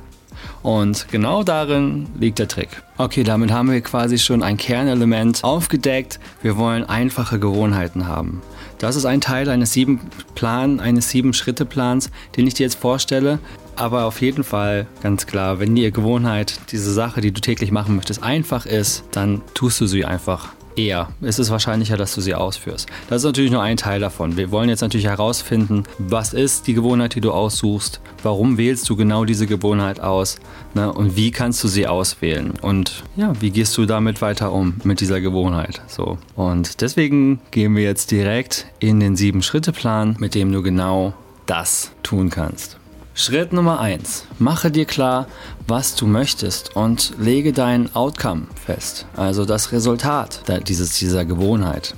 Und 0.61 1.07
genau 1.09 1.43
darin 1.43 2.07
liegt 2.19 2.39
der 2.39 2.47
Trick. 2.47 2.69
Okay, 2.97 3.23
damit 3.23 3.51
haben 3.51 3.71
wir 3.71 3.79
quasi 3.81 4.17
schon 4.17 4.43
ein 4.43 4.57
Kernelement 4.57 5.43
aufgedeckt. 5.43 6.19
Wir 6.41 6.57
wollen 6.57 6.83
einfache 6.83 7.39
Gewohnheiten 7.39 8.07
haben. 8.07 8.41
Das 8.77 8.95
ist 8.95 9.05
ein 9.05 9.21
Teil 9.21 9.49
eines 9.49 9.73
sieben 9.73 10.01
Plan, 10.35 10.79
eines 10.79 11.09
sieben 11.09 11.33
Schritte 11.33 11.65
Plans, 11.65 12.11
den 12.35 12.47
ich 12.47 12.55
dir 12.55 12.63
jetzt 12.63 12.79
vorstelle. 12.79 13.39
Aber 13.75 14.05
auf 14.05 14.21
jeden 14.21 14.43
Fall 14.43 14.87
ganz 15.01 15.25
klar, 15.25 15.59
wenn 15.59 15.75
die 15.75 15.89
Gewohnheit, 15.91 16.59
diese 16.71 16.93
Sache, 16.93 17.21
die 17.21 17.31
du 17.31 17.39
täglich 17.39 17.71
machen 17.71 17.95
möchtest, 17.95 18.21
einfach 18.23 18.65
ist, 18.65 19.05
dann 19.11 19.41
tust 19.53 19.79
du 19.79 19.87
sie 19.87 20.03
einfach 20.03 20.49
eher. 20.79 21.09
Es 21.21 21.39
ist 21.39 21.49
wahrscheinlicher, 21.49 21.97
dass 21.97 22.15
du 22.15 22.21
sie 22.21 22.33
ausführst. 22.33 22.87
Das 23.09 23.17
ist 23.17 23.25
natürlich 23.25 23.51
nur 23.51 23.61
ein 23.61 23.77
Teil 23.77 23.99
davon. 23.99 24.37
Wir 24.37 24.51
wollen 24.51 24.69
jetzt 24.69 24.81
natürlich 24.81 25.07
herausfinden, 25.07 25.83
was 25.97 26.33
ist 26.33 26.67
die 26.67 26.73
Gewohnheit, 26.73 27.15
die 27.15 27.21
du 27.21 27.31
aussuchst, 27.31 28.01
warum 28.23 28.57
wählst 28.57 28.89
du 28.89 28.95
genau 28.95 29.25
diese 29.25 29.47
Gewohnheit 29.47 29.99
aus 29.99 30.39
ne? 30.73 30.91
und 30.91 31.15
wie 31.15 31.31
kannst 31.31 31.63
du 31.63 31.67
sie 31.67 31.87
auswählen 31.87 32.53
und 32.61 33.03
ja, 33.15 33.33
wie 33.41 33.51
gehst 33.51 33.77
du 33.77 33.85
damit 33.85 34.21
weiter 34.21 34.51
um 34.51 34.75
mit 34.83 35.01
dieser 35.01 35.21
Gewohnheit. 35.21 35.81
So. 35.87 36.17
Und 36.35 36.81
deswegen 36.81 37.39
gehen 37.51 37.75
wir 37.75 37.83
jetzt 37.83 38.11
direkt 38.11 38.67
in 38.79 38.99
den 38.99 39.15
Sieben-Schritte-Plan, 39.15 40.15
mit 40.19 40.35
dem 40.35 40.51
du 40.51 40.61
genau 40.61 41.13
das 41.45 41.91
tun 42.03 42.29
kannst. 42.29 42.78
Schritt 43.19 43.51
Nummer 43.51 43.81
1. 43.81 44.27
Mache 44.39 44.71
dir 44.71 44.85
klar, 44.85 45.27
was 45.67 45.93
du 45.95 46.07
möchtest 46.07 46.77
und 46.77 47.11
lege 47.19 47.51
dein 47.51 47.93
Outcome 47.93 48.43
fest, 48.55 49.07
also 49.13 49.43
das 49.43 49.73
Resultat 49.73 50.43
dieses, 50.69 50.97
dieser 50.97 51.25
Gewohnheit. 51.25 51.95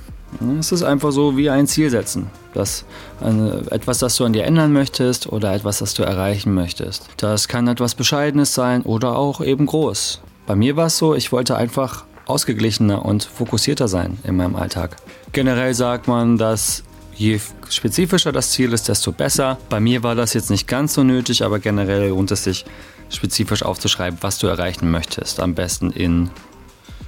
Es 0.58 0.72
ist 0.72 0.82
einfach 0.82 1.12
so 1.12 1.36
wie 1.36 1.48
ein 1.48 1.68
Ziel 1.68 1.90
setzen. 1.90 2.28
Das, 2.54 2.84
eine, 3.20 3.62
etwas, 3.70 3.98
das 3.98 4.16
du 4.16 4.24
an 4.24 4.32
dir 4.32 4.42
ändern 4.42 4.72
möchtest 4.72 5.28
oder 5.28 5.54
etwas, 5.54 5.78
das 5.78 5.94
du 5.94 6.02
erreichen 6.02 6.54
möchtest. 6.54 7.06
Das 7.18 7.46
kann 7.46 7.68
etwas 7.68 7.94
Bescheidenes 7.94 8.52
sein 8.52 8.82
oder 8.82 9.16
auch 9.16 9.40
eben 9.40 9.66
groß. 9.66 10.22
Bei 10.48 10.56
mir 10.56 10.74
war 10.74 10.86
es 10.86 10.98
so, 10.98 11.14
ich 11.14 11.30
wollte 11.30 11.54
einfach 11.56 12.04
ausgeglichener 12.26 13.04
und 13.04 13.22
fokussierter 13.22 13.86
sein 13.86 14.18
in 14.24 14.34
meinem 14.36 14.56
Alltag. 14.56 14.96
Generell 15.30 15.74
sagt 15.74 16.08
man, 16.08 16.36
dass 16.36 16.82
Je 17.14 17.40
spezifischer 17.68 18.32
das 18.32 18.50
Ziel 18.50 18.72
ist, 18.72 18.88
desto 18.88 19.12
besser. 19.12 19.58
Bei 19.68 19.80
mir 19.80 20.02
war 20.02 20.14
das 20.14 20.34
jetzt 20.34 20.50
nicht 20.50 20.66
ganz 20.66 20.94
so 20.94 21.04
nötig, 21.04 21.44
aber 21.44 21.58
generell 21.58 22.08
lohnt 22.08 22.30
es 22.30 22.44
sich, 22.44 22.64
spezifisch 23.10 23.62
aufzuschreiben, 23.62 24.18
was 24.22 24.38
du 24.38 24.46
erreichen 24.46 24.90
möchtest. 24.90 25.40
Am 25.40 25.54
besten 25.54 25.90
in 25.90 26.30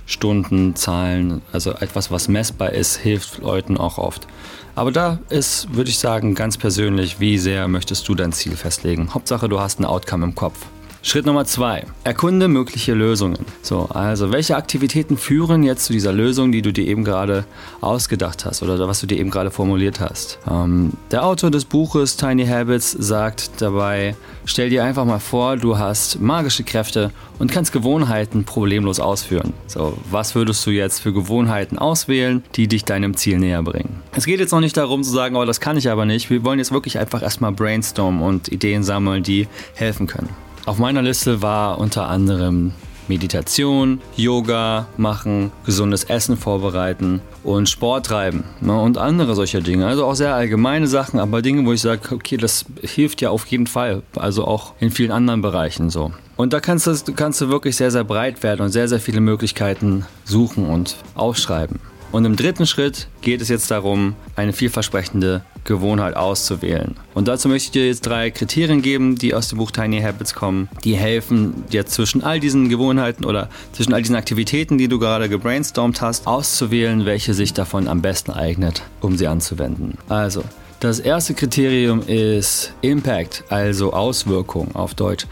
Stunden, 0.07 0.77
Zahlen, 0.77 1.41
also 1.53 1.73
etwas, 1.73 2.11
was 2.11 2.29
messbar 2.29 2.73
ist, 2.73 2.97
hilft 2.97 3.39
Leuten 3.39 3.79
auch 3.79 3.99
oft. 3.99 4.27
Aber 4.75 4.93
da 4.93 5.19
ist, 5.31 5.75
würde 5.75 5.91
ich 5.91 5.99
sagen, 5.99 6.35
ganz 6.35 6.59
persönlich, 6.59 7.21
wie 7.21 7.39
sehr 7.39 7.69
möchtest 7.69 8.07
du 8.09 8.15
dein 8.15 8.33
Ziel 8.33 8.57
festlegen. 8.57 9.15
Hauptsache, 9.15 9.49
du 9.49 9.61
hast 9.61 9.81
ein 9.81 9.85
Outcome 9.85 10.25
im 10.27 10.35
Kopf. 10.35 10.59
Schritt 11.07 11.27
Nummer 11.27 11.45
zwei. 11.45 11.85
Erkunde 12.03 12.49
mögliche 12.49 12.95
Lösungen. 12.95 13.45
So, 13.61 13.91
also 13.91 14.33
welche 14.33 14.57
Aktivitäten 14.57 15.19
führen 15.19 15.63
jetzt 15.63 15.85
zu 15.85 15.93
dieser 15.93 16.15
Lösung, 16.15 16.51
die 16.51 16.63
du 16.63 16.73
dir 16.73 16.87
eben 16.87 17.05
gerade 17.05 17.45
ausgedacht 17.83 18.47
hast 18.47 18.63
oder 18.63 18.89
was 18.89 19.03
du 19.03 19.07
dir 19.07 19.19
eben 19.19 19.29
gerade 19.29 19.51
formuliert 19.51 20.01
hast? 20.01 20.39
Ähm, 20.51 20.95
der 21.11 21.27
Autor 21.27 21.51
des 21.51 21.67
Buches 21.67 22.17
Tiny 22.17 22.47
Habits 22.47 22.91
sagt 22.93 23.61
dabei, 23.61 24.17
stell 24.47 24.71
dir 24.71 24.83
einfach 24.83 25.05
mal 25.05 25.19
vor, 25.19 25.59
du 25.59 25.77
hast 25.77 26.23
magische 26.23 26.65
Kräfte 26.65 27.11
und 27.39 27.53
kannst 27.53 27.73
Gewohnheiten 27.73 28.45
problemlos 28.45 28.99
ausführen. 28.99 29.53
So, 29.67 29.99
was 30.11 30.35
würdest 30.35 30.65
du 30.65 30.71
jetzt 30.71 31.01
für 31.01 31.13
Gewohnheiten 31.13 31.77
auswählen, 31.79 32.43
die 32.55 32.67
dich 32.67 32.87
deinem 32.87 33.15
Ziel 33.15 33.39
näher 33.39 33.63
bringen? 33.63 34.01
Es 34.17 34.25
geht 34.25 34.41
jetzt 34.41 34.53
noch 34.53 34.61
nicht 34.61 34.79
darum 34.79 35.03
zu 35.03 35.11
sagen, 35.11 35.37
oh, 35.37 35.45
das 35.45 35.61
kann 35.61 35.77
ich 35.77 35.91
aber 35.91 36.07
nicht. 36.07 36.31
Wir 36.31 36.43
wollen 36.45 36.59
jetzt 36.59 36.73
wirklich 36.73 36.99
einfach 36.99 37.21
erstmal 37.21 37.53
brainstormen 37.53 38.23
und 38.23 38.49
Ideen 38.49 38.83
sammeln, 38.83 39.23
die 39.23 39.49
helfen 39.75 40.07
können. 40.07 40.44
Auf 40.67 40.79
meiner 40.79 41.03
Liste 41.03 41.43
war 41.43 41.79
unter 41.79 42.09
anderem 42.09 42.73
Meditation, 43.07 44.01
Yoga 44.17 44.87
machen, 44.97 45.53
gesundes 45.67 46.05
Essen 46.05 46.39
vorbereiten 46.39 47.21
und 47.43 47.69
Sport 47.69 48.07
treiben 48.07 48.45
ne, 48.63 48.81
und 48.81 48.97
andere 48.97 49.35
solcher 49.35 49.61
Dinge. 49.61 49.87
Also 49.87 50.07
auch 50.07 50.15
sehr 50.15 50.35
allgemeine 50.35 50.87
Sachen, 50.87 51.21
aber 51.21 51.43
Dinge, 51.43 51.67
wo 51.67 51.73
ich 51.75 51.83
sage, 51.83 52.15
okay, 52.15 52.39
das 52.39 52.65
hilft 52.81 53.21
ja 53.21 53.29
auf 53.29 53.45
jeden 53.47 53.67
Fall. 53.67 54.03
Also 54.17 54.47
auch 54.47 54.73
in 54.81 54.91
vielen 54.91 55.13
anderen 55.13 55.43
Bereichen 55.43 55.91
so. 55.91 56.13
Und 56.37 56.55
da 56.55 56.61
kannst 56.61 56.87
du, 56.87 57.13
kannst 57.13 57.43
du 57.43 57.51
wirklich 57.51 57.77
sehr, 57.77 57.91
sehr 57.91 58.05
breit 58.05 58.43
werden 58.43 58.63
und 58.63 58.71
sehr, 58.71 58.89
sehr 58.89 59.01
viele 59.01 59.21
Möglichkeiten 59.21 60.07
suchen 60.25 60.67
und 60.67 60.97
aufschreiben. 61.15 61.81
Und 62.15 62.25
im 62.27 62.37
dritten 62.37 62.65
Schritt 62.65 63.09
geht 63.23 63.41
es 63.41 63.49
jetzt 63.49 63.73
darum, 63.73 64.15
eine 64.37 64.53
vielversprechende 64.53 65.43
Gewohnheit 65.65 66.15
auszuwählen. 66.15 66.95
Und 67.13 67.27
dazu 67.27 67.49
möchte 67.49 67.67
ich 67.67 67.71
dir 67.73 67.89
jetzt 67.89 68.03
drei 68.03 68.31
Kriterien 68.31 68.83
geben, 68.83 69.17
die 69.17 69.35
aus 69.35 69.49
dem 69.49 69.59
Buch 69.59 69.73
Tiny 69.73 70.01
Habits 70.01 70.33
kommen, 70.33 70.69
die 70.85 70.95
helfen 70.95 71.65
dir 71.73 71.87
zwischen 71.87 72.23
all 72.23 72.39
diesen 72.39 72.69
Gewohnheiten 72.69 73.25
oder 73.25 73.49
zwischen 73.73 73.93
all 73.93 74.01
diesen 74.01 74.15
Aktivitäten, 74.15 74.79
die 74.79 74.87
du 74.87 75.01
gerade 75.01 75.29
gebrainstormt 75.29 76.03
hast, 76.03 76.29
auszuwählen, 76.29 77.05
welche 77.05 77.35
sich 77.35 77.53
davon 77.53 77.89
am 77.89 78.01
besten 78.01 78.31
eignet, 78.31 78.83
um 79.01 79.17
sie 79.17 79.27
anzuwenden. 79.27 79.99
Also, 80.09 80.45
das 80.79 81.01
erste 81.01 81.35
Kriterium 81.35 82.01
ist 82.07 82.75
Impact, 82.81 83.43
also 83.49 83.93
Auswirkung 83.93 84.77
auf 84.77 84.95
Deutsch. 84.95 85.27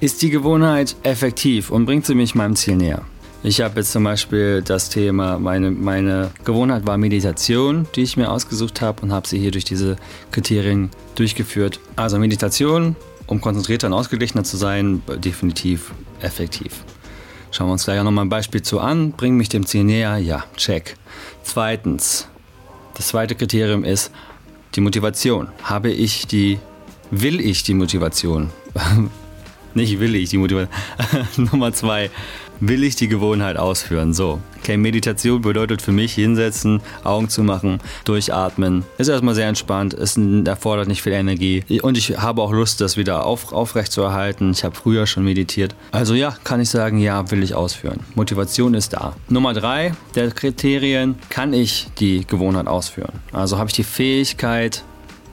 Ist 0.00 0.20
die 0.20 0.28
Gewohnheit 0.28 0.96
effektiv 1.02 1.70
und 1.70 1.86
bringt 1.86 2.04
sie 2.04 2.14
mich 2.14 2.34
meinem 2.34 2.56
Ziel 2.56 2.76
näher? 2.76 3.06
Ich 3.46 3.60
habe 3.60 3.76
jetzt 3.76 3.92
zum 3.92 4.02
Beispiel 4.02 4.60
das 4.60 4.88
Thema, 4.88 5.38
meine, 5.38 5.70
meine 5.70 6.32
Gewohnheit 6.44 6.84
war 6.84 6.98
Meditation, 6.98 7.86
die 7.94 8.02
ich 8.02 8.16
mir 8.16 8.28
ausgesucht 8.28 8.80
habe 8.80 9.02
und 9.02 9.12
habe 9.12 9.28
sie 9.28 9.38
hier 9.38 9.52
durch 9.52 9.64
diese 9.64 9.94
Kriterien 10.32 10.90
durchgeführt. 11.14 11.78
Also 11.94 12.18
Meditation, 12.18 12.96
um 13.28 13.40
konzentrierter 13.40 13.86
und 13.86 13.92
ausgeglichener 13.92 14.42
zu 14.42 14.56
sein, 14.56 15.00
definitiv 15.18 15.92
effektiv. 16.20 16.82
Schauen 17.52 17.68
wir 17.68 17.74
uns 17.74 17.84
gleich 17.84 18.02
nochmal 18.02 18.24
ein 18.24 18.30
Beispiel 18.30 18.62
zu 18.62 18.80
an. 18.80 19.12
Bringt 19.12 19.36
mich 19.36 19.48
dem 19.48 19.64
Ziel 19.64 19.84
näher? 19.84 20.18
Ja, 20.18 20.42
check. 20.56 20.96
Zweitens, 21.44 22.26
das 22.96 23.06
zweite 23.06 23.36
Kriterium 23.36 23.84
ist 23.84 24.10
die 24.74 24.80
Motivation. 24.80 25.50
Habe 25.62 25.90
ich 25.90 26.26
die, 26.26 26.58
will 27.12 27.40
ich 27.40 27.62
die 27.62 27.74
Motivation? 27.74 28.50
Nicht 29.74 30.00
will 30.00 30.16
ich 30.16 30.30
die 30.30 30.38
Motivation. 30.38 30.74
Nummer 31.52 31.72
zwei, 31.72 32.10
will 32.60 32.84
ich 32.84 32.96
die 32.96 33.08
Gewohnheit 33.08 33.56
ausführen. 33.56 34.12
So, 34.12 34.40
okay, 34.58 34.76
Meditation 34.76 35.42
bedeutet 35.42 35.82
für 35.82 35.92
mich 35.92 36.14
hinsetzen, 36.14 36.80
Augen 37.04 37.28
zu 37.28 37.42
machen, 37.42 37.80
durchatmen. 38.04 38.84
Ist 38.98 39.08
erstmal 39.08 39.34
sehr 39.34 39.48
entspannt, 39.48 39.94
es 39.94 40.16
erfordert 40.16 40.88
nicht 40.88 41.02
viel 41.02 41.12
Energie 41.12 41.64
und 41.82 41.96
ich 41.96 42.18
habe 42.18 42.42
auch 42.42 42.52
Lust, 42.52 42.80
das 42.80 42.96
wieder 42.96 43.26
auf, 43.26 43.52
aufrecht 43.52 43.92
zu 43.92 44.02
erhalten. 44.02 44.50
Ich 44.50 44.64
habe 44.64 44.74
früher 44.74 45.06
schon 45.06 45.24
meditiert. 45.24 45.74
Also 45.92 46.14
ja, 46.14 46.36
kann 46.44 46.60
ich 46.60 46.70
sagen, 46.70 46.98
ja, 46.98 47.30
will 47.30 47.42
ich 47.42 47.54
ausführen. 47.54 48.00
Motivation 48.14 48.74
ist 48.74 48.92
da. 48.92 49.14
Nummer 49.28 49.54
drei 49.54 49.92
der 50.14 50.30
Kriterien, 50.30 51.16
kann 51.28 51.52
ich 51.52 51.88
die 51.98 52.26
Gewohnheit 52.26 52.66
ausführen? 52.66 53.12
Also 53.32 53.58
habe 53.58 53.68
ich 53.68 53.74
die 53.74 53.84
Fähigkeit, 53.84 54.84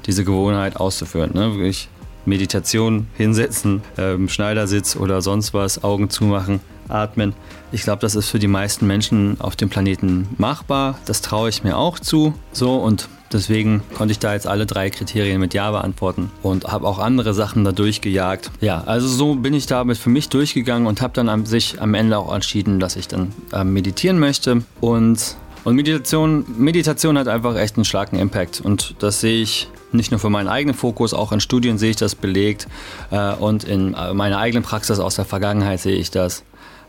diese 0.06 0.24
Gewohnheit 0.24 0.78
auszuführen. 0.78 1.32
Ne? 1.34 1.54
Wirklich 1.54 1.90
Meditation 2.26 3.08
hinsetzen, 3.16 3.82
ähm, 3.98 4.30
Schneidersitz 4.30 4.96
oder 4.96 5.22
sonst 5.22 5.54
was, 5.54 5.84
Augen 5.84 6.10
zumachen, 6.10 6.62
atmen. 6.90 7.34
Ich 7.72 7.84
glaube, 7.84 8.02
das 8.02 8.16
ist 8.16 8.30
für 8.30 8.40
die 8.40 8.48
meisten 8.48 8.88
Menschen 8.88 9.40
auf 9.40 9.56
dem 9.56 9.70
Planeten 9.70 10.28
machbar. 10.38 11.00
Das 11.06 11.22
traue 11.22 11.50
ich 11.50 11.64
mir 11.64 11.78
auch 11.78 12.00
zu. 12.00 12.34
So 12.52 12.76
und 12.76 13.10
Deswegen 13.34 13.82
konnte 13.96 14.12
ich 14.12 14.20
da 14.20 14.34
jetzt 14.34 14.46
alle 14.46 14.68
drei 14.68 14.92
Kriterien 14.92 15.40
mit 15.40 15.56
Ja 15.56 15.72
beantworten 15.72 16.30
und 16.44 16.66
habe 16.66 16.88
auch 16.88 17.00
andere 17.00 17.34
Sachen 17.34 17.64
da 17.64 17.72
durchgejagt. 17.72 18.52
Ja, 18.62 18.84
also 18.86 19.08
so 19.08 19.34
bin 19.34 19.56
ich 19.56 19.66
damit 19.66 19.98
für 19.98 20.12
mich 20.12 20.30
durchgegangen 20.30 20.88
und 20.88 21.02
habe 21.02 21.14
dann 21.14 21.30
an 21.30 21.46
sich 21.48 21.82
am 21.82 21.96
Ende 21.96 22.20
auch 22.20 22.34
entschieden, 22.34 22.80
dass 22.80 22.96
ich 22.96 23.08
dann 23.08 23.34
äh, 23.52 23.64
meditieren 23.64 24.20
möchte. 24.20 24.62
Und, 24.80 25.36
und 25.64 25.76
Meditation, 25.76 26.46
Meditation 26.58 27.18
hat 27.18 27.28
einfach 27.28 27.56
echt 27.56 27.76
einen 27.76 27.86
starken 27.86 28.18
Impact 28.18 28.62
und 28.62 28.96
das 29.00 29.20
sehe 29.20 29.42
ich 29.42 29.68
nicht 29.92 30.12
nur 30.12 30.20
für 30.20 30.30
meinen 30.30 30.48
eigenen 30.48 30.76
Fokus, 30.76 31.14
auch 31.14 31.32
in 31.32 31.40
Studien 31.40 31.78
sehe 31.78 31.92
ich 31.92 31.96
das 31.96 32.16
belegt 32.16 32.68
äh, 33.12 33.34
und 33.34 33.64
in 33.64 33.96
äh, 33.96 34.14
meiner 34.14 34.38
eigenen 34.38 34.64
Praxis 34.64 35.00
aus 35.00 35.16
der 35.16 35.26
Vergangenheit 35.26 35.80
sehe 35.80 35.96
ich 35.96 36.12
das. 36.12 36.44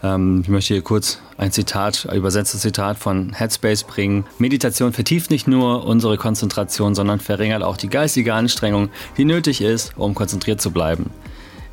Ähm, 0.04 0.42
ich 0.42 0.48
möchte 0.48 0.74
hier 0.74 0.82
kurz 0.82 1.18
ein 1.38 1.50
Zitat, 1.50 2.06
ein 2.08 2.18
übersetztes 2.18 2.60
Zitat 2.60 2.98
von 2.98 3.32
Headspace 3.32 3.84
bringen. 3.84 4.26
Meditation 4.38 4.92
vertieft 4.92 5.30
nicht 5.30 5.48
nur 5.48 5.84
unsere 5.86 6.18
Konzentration, 6.18 6.94
sondern 6.94 7.18
verringert 7.18 7.62
auch 7.62 7.76
die 7.76 7.88
geistige 7.88 8.34
Anstrengung, 8.34 8.90
die 9.16 9.24
nötig 9.24 9.62
ist, 9.62 9.94
um 9.96 10.14
konzentriert 10.14 10.60
zu 10.60 10.70
bleiben. 10.70 11.10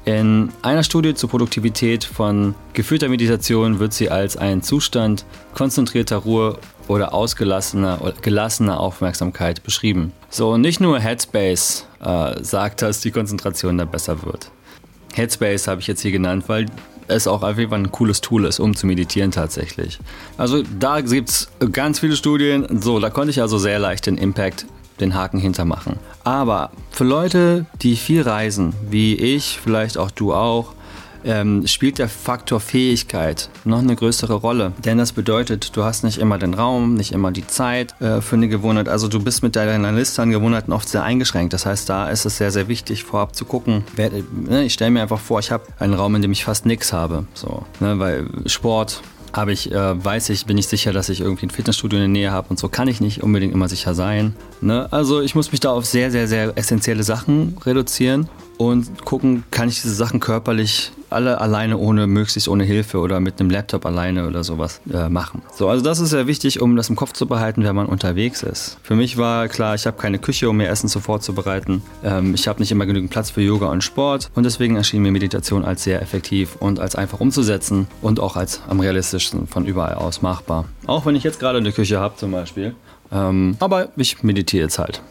In 0.03 0.50
einer 0.63 0.83
Studie 0.83 1.13
zur 1.13 1.29
Produktivität 1.29 2.03
von 2.03 2.55
geführter 2.73 3.07
Meditation 3.07 3.77
wird 3.77 3.93
sie 3.93 4.09
als 4.09 4.35
ein 4.35 4.63
Zustand 4.63 5.25
konzentrierter 5.53 6.17
Ruhe 6.17 6.57
oder 6.88 7.13
ausgelassener 7.13 8.13
gelassener 8.23 8.79
Aufmerksamkeit 8.79 9.61
beschrieben. 9.61 10.11
So, 10.29 10.57
nicht 10.57 10.79
nur 10.79 11.00
Headspace 11.00 11.85
äh, 12.03 12.43
sagt, 12.43 12.81
dass 12.81 13.01
die 13.01 13.11
Konzentration 13.11 13.77
dann 13.77 13.91
besser 13.91 14.23
wird. 14.25 14.50
Headspace 15.13 15.67
habe 15.67 15.81
ich 15.81 15.88
jetzt 15.88 16.01
hier 16.01 16.11
genannt, 16.11 16.45
weil 16.47 16.65
es 17.11 17.27
auch 17.27 17.43
auf 17.43 17.57
jeden 17.57 17.69
Fall 17.69 17.79
ein 17.79 17.91
cooles 17.91 18.21
Tool 18.21 18.45
ist, 18.45 18.59
um 18.59 18.75
zu 18.75 18.87
meditieren 18.87 19.31
tatsächlich. 19.31 19.99
Also 20.37 20.63
da 20.79 21.01
gibt 21.01 21.29
es 21.29 21.49
ganz 21.71 21.99
viele 21.99 22.15
Studien. 22.15 22.81
So, 22.81 22.99
da 22.99 23.09
konnte 23.09 23.31
ich 23.31 23.41
also 23.41 23.57
sehr 23.57 23.79
leicht 23.79 24.05
den 24.05 24.17
Impact, 24.17 24.65
den 24.99 25.13
Haken 25.13 25.39
hintermachen. 25.39 25.97
Aber 26.23 26.71
für 26.91 27.03
Leute, 27.03 27.65
die 27.81 27.95
viel 27.95 28.21
reisen, 28.21 28.73
wie 28.89 29.15
ich, 29.15 29.59
vielleicht 29.61 29.97
auch 29.97 30.11
du 30.11 30.33
auch, 30.33 30.73
ähm, 31.25 31.65
spielt 31.67 31.99
der 31.99 32.09
Faktor 32.09 32.59
Fähigkeit 32.59 33.49
noch 33.65 33.79
eine 33.79 33.95
größere 33.95 34.33
Rolle. 34.33 34.73
Denn 34.83 34.97
das 34.97 35.11
bedeutet, 35.11 35.75
du 35.75 35.83
hast 35.83 36.03
nicht 36.03 36.17
immer 36.17 36.37
den 36.37 36.53
Raum, 36.53 36.95
nicht 36.95 37.11
immer 37.11 37.31
die 37.31 37.45
Zeit 37.45 37.99
äh, 38.01 38.21
für 38.21 38.35
eine 38.35 38.47
Gewohnheit. 38.47 38.89
Also 38.89 39.07
du 39.07 39.21
bist 39.21 39.43
mit 39.43 39.55
deiner 39.55 39.91
Liste 39.91 40.21
an 40.21 40.31
Gewohnheiten 40.31 40.71
oft 40.71 40.89
sehr 40.89 41.03
eingeschränkt. 41.03 41.53
Das 41.53 41.65
heißt, 41.65 41.89
da 41.89 42.09
ist 42.09 42.25
es 42.25 42.37
sehr, 42.37 42.51
sehr 42.51 42.67
wichtig, 42.67 43.03
vorab 43.03 43.35
zu 43.35 43.45
gucken. 43.45 43.83
Wer, 43.95 44.11
ne, 44.31 44.63
ich 44.63 44.73
stelle 44.73 44.91
mir 44.91 45.01
einfach 45.01 45.19
vor, 45.19 45.39
ich 45.39 45.51
habe 45.51 45.63
einen 45.79 45.93
Raum, 45.93 46.15
in 46.15 46.21
dem 46.21 46.31
ich 46.31 46.43
fast 46.43 46.65
nichts 46.65 46.93
habe. 46.93 47.25
So, 47.33 47.65
ne, 47.79 47.99
weil 47.99 48.27
Sport, 48.45 49.01
habe 49.33 49.53
ich, 49.53 49.71
äh, 49.71 50.03
weiß 50.03 50.29
ich, 50.29 50.45
bin 50.45 50.57
ich 50.57 50.67
sicher, 50.67 50.91
dass 50.91 51.09
ich 51.09 51.21
irgendwie 51.21 51.45
ein 51.45 51.51
Fitnessstudio 51.51 51.97
in 51.97 52.03
der 52.03 52.09
Nähe 52.09 52.31
habe 52.31 52.47
und 52.49 52.59
so 52.59 52.67
kann 52.67 52.87
ich 52.87 52.99
nicht 52.99 53.23
unbedingt 53.23 53.53
immer 53.53 53.69
sicher 53.69 53.93
sein. 53.93 54.35
Ne? 54.59 54.91
Also 54.91 55.21
ich 55.21 55.35
muss 55.35 55.51
mich 55.51 55.61
da 55.61 55.71
auf 55.71 55.85
sehr, 55.85 56.11
sehr, 56.11 56.27
sehr 56.27 56.51
essentielle 56.57 57.03
Sachen 57.03 57.57
reduzieren 57.65 58.29
und 58.61 59.05
gucken, 59.05 59.43
kann 59.49 59.69
ich 59.69 59.81
diese 59.81 59.95
Sachen 59.95 60.19
körperlich 60.19 60.91
alle 61.09 61.41
alleine 61.41 61.77
ohne, 61.77 62.05
möglichst 62.05 62.47
ohne 62.47 62.63
Hilfe 62.63 62.99
oder 62.99 63.19
mit 63.19 63.39
einem 63.39 63.49
Laptop 63.49 63.85
alleine 63.87 64.27
oder 64.27 64.43
sowas 64.43 64.81
äh, 64.93 65.09
machen. 65.09 65.41
So, 65.53 65.67
also 65.67 65.83
das 65.83 65.99
ist 65.99 66.11
sehr 66.11 66.27
wichtig, 66.27 66.61
um 66.61 66.75
das 66.75 66.89
im 66.89 66.95
Kopf 66.95 67.13
zu 67.13 67.25
behalten, 67.25 67.63
wenn 67.63 67.75
man 67.75 67.87
unterwegs 67.87 68.43
ist. 68.43 68.77
Für 68.83 68.95
mich 68.95 69.17
war 69.17 69.47
klar, 69.47 69.73
ich 69.73 69.87
habe 69.87 69.97
keine 69.97 70.19
Küche, 70.19 70.47
um 70.47 70.57
mir 70.57 70.67
Essen 70.67 70.87
zu 70.89 71.01
bereiten. 71.33 71.81
Ähm, 72.03 72.35
ich 72.35 72.47
habe 72.47 72.59
nicht 72.59 72.71
immer 72.71 72.85
genügend 72.85 73.09
Platz 73.09 73.31
für 73.31 73.41
Yoga 73.41 73.67
und 73.67 73.83
Sport 73.83 74.29
und 74.35 74.43
deswegen 74.43 74.75
erschien 74.75 75.01
mir 75.01 75.11
Meditation 75.11 75.65
als 75.65 75.83
sehr 75.83 76.01
effektiv 76.01 76.55
und 76.59 76.79
als 76.79 76.95
einfach 76.95 77.19
umzusetzen 77.19 77.87
und 78.03 78.19
auch 78.19 78.35
als 78.35 78.61
am 78.69 78.79
realistischsten 78.79 79.47
von 79.47 79.65
überall 79.65 79.95
aus 79.95 80.21
machbar. 80.21 80.65
Auch 80.85 81.05
wenn 81.05 81.15
ich 81.15 81.23
jetzt 81.23 81.39
gerade 81.39 81.57
eine 81.57 81.71
Küche 81.71 81.99
habe 81.99 82.15
zum 82.15 82.31
Beispiel. 82.31 82.75
Ähm, 83.11 83.57
aber 83.59 83.89
ich 83.97 84.21
meditiere 84.23 84.63
jetzt 84.63 84.79
halt. 84.79 85.01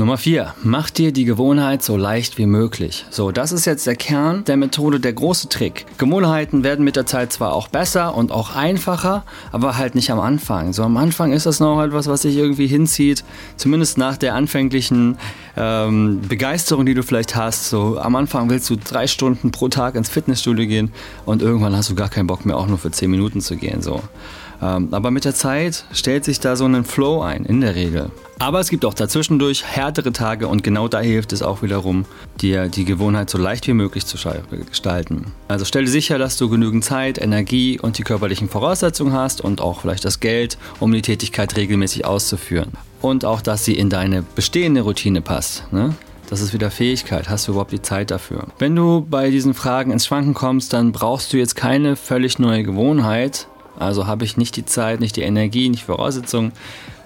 Nummer 0.00 0.16
4. 0.16 0.54
Mach 0.62 0.90
dir 0.90 1.10
die 1.10 1.24
Gewohnheit 1.24 1.82
so 1.82 1.96
leicht 1.96 2.38
wie 2.38 2.46
möglich. 2.46 3.04
So, 3.10 3.32
das 3.32 3.50
ist 3.50 3.64
jetzt 3.64 3.84
der 3.84 3.96
Kern 3.96 4.44
der 4.44 4.56
Methode, 4.56 5.00
der 5.00 5.12
große 5.12 5.48
Trick. 5.48 5.86
Gewohnheiten 5.98 6.62
werden 6.62 6.84
mit 6.84 6.94
der 6.94 7.04
Zeit 7.04 7.32
zwar 7.32 7.52
auch 7.52 7.66
besser 7.66 8.14
und 8.14 8.30
auch 8.30 8.54
einfacher, 8.54 9.24
aber 9.50 9.76
halt 9.76 9.96
nicht 9.96 10.12
am 10.12 10.20
Anfang. 10.20 10.72
So 10.72 10.84
am 10.84 10.96
Anfang 10.96 11.32
ist 11.32 11.46
das 11.46 11.58
noch 11.58 11.82
etwas, 11.82 12.06
was 12.06 12.22
sich 12.22 12.36
irgendwie 12.36 12.68
hinzieht, 12.68 13.24
zumindest 13.56 13.98
nach 13.98 14.16
der 14.16 14.36
anfänglichen 14.36 15.18
ähm, 15.56 16.20
Begeisterung, 16.28 16.86
die 16.86 16.94
du 16.94 17.02
vielleicht 17.02 17.34
hast. 17.34 17.68
So 17.68 17.98
am 17.98 18.14
Anfang 18.14 18.50
willst 18.50 18.70
du 18.70 18.76
drei 18.76 19.08
Stunden 19.08 19.50
pro 19.50 19.66
Tag 19.66 19.96
ins 19.96 20.08
Fitnessstudio 20.08 20.68
gehen 20.68 20.92
und 21.26 21.42
irgendwann 21.42 21.76
hast 21.76 21.90
du 21.90 21.96
gar 21.96 22.08
keinen 22.08 22.28
Bock 22.28 22.46
mehr, 22.46 22.56
auch 22.56 22.68
nur 22.68 22.78
für 22.78 22.92
10 22.92 23.10
Minuten 23.10 23.40
zu 23.40 23.56
gehen. 23.56 23.82
So. 23.82 24.00
Ähm, 24.60 24.88
aber 24.90 25.10
mit 25.10 25.24
der 25.24 25.34
Zeit 25.34 25.84
stellt 25.92 26.24
sich 26.24 26.40
da 26.40 26.56
so 26.56 26.64
ein 26.64 26.84
Flow 26.84 27.22
ein, 27.22 27.44
in 27.44 27.60
der 27.60 27.74
Regel. 27.74 28.10
Aber 28.40 28.60
es 28.60 28.70
gibt 28.70 28.84
auch 28.84 28.94
dazwischendurch 28.94 29.64
härtere 29.64 30.12
Tage 30.12 30.46
und 30.46 30.62
genau 30.62 30.86
da 30.86 31.00
hilft 31.00 31.32
es 31.32 31.42
auch 31.42 31.62
wiederum, 31.62 32.04
dir 32.40 32.68
die 32.68 32.84
Gewohnheit 32.84 33.30
so 33.30 33.38
leicht 33.38 33.66
wie 33.66 33.72
möglich 33.72 34.06
zu 34.06 34.16
gestalten. 34.66 35.32
Also 35.48 35.64
stelle 35.64 35.88
sicher, 35.88 36.18
dass 36.18 36.36
du 36.36 36.48
genügend 36.48 36.84
Zeit, 36.84 37.18
Energie 37.18 37.80
und 37.80 37.98
die 37.98 38.04
körperlichen 38.04 38.48
Voraussetzungen 38.48 39.12
hast 39.12 39.40
und 39.40 39.60
auch 39.60 39.80
vielleicht 39.80 40.04
das 40.04 40.20
Geld, 40.20 40.56
um 40.78 40.92
die 40.92 41.02
Tätigkeit 41.02 41.56
regelmäßig 41.56 42.04
auszuführen. 42.04 42.72
Und 43.00 43.24
auch, 43.24 43.40
dass 43.40 43.64
sie 43.64 43.74
in 43.74 43.90
deine 43.90 44.22
bestehende 44.22 44.82
Routine 44.82 45.20
passt. 45.20 45.72
Ne? 45.72 45.94
Das 46.30 46.40
ist 46.40 46.52
wieder 46.52 46.70
Fähigkeit. 46.70 47.28
Hast 47.28 47.48
du 47.48 47.52
überhaupt 47.52 47.72
die 47.72 47.82
Zeit 47.82 48.10
dafür? 48.10 48.44
Wenn 48.58 48.76
du 48.76 49.06
bei 49.08 49.30
diesen 49.30 49.54
Fragen 49.54 49.90
ins 49.90 50.06
Schwanken 50.06 50.34
kommst, 50.34 50.72
dann 50.74 50.92
brauchst 50.92 51.32
du 51.32 51.38
jetzt 51.38 51.56
keine 51.56 51.96
völlig 51.96 52.38
neue 52.38 52.62
Gewohnheit. 52.64 53.48
Also 53.78 54.06
habe 54.06 54.24
ich 54.24 54.36
nicht 54.36 54.56
die 54.56 54.64
Zeit, 54.64 55.00
nicht 55.00 55.16
die 55.16 55.22
Energie, 55.22 55.68
nicht 55.68 55.82
die 55.82 55.86
Voraussetzungen 55.86 56.52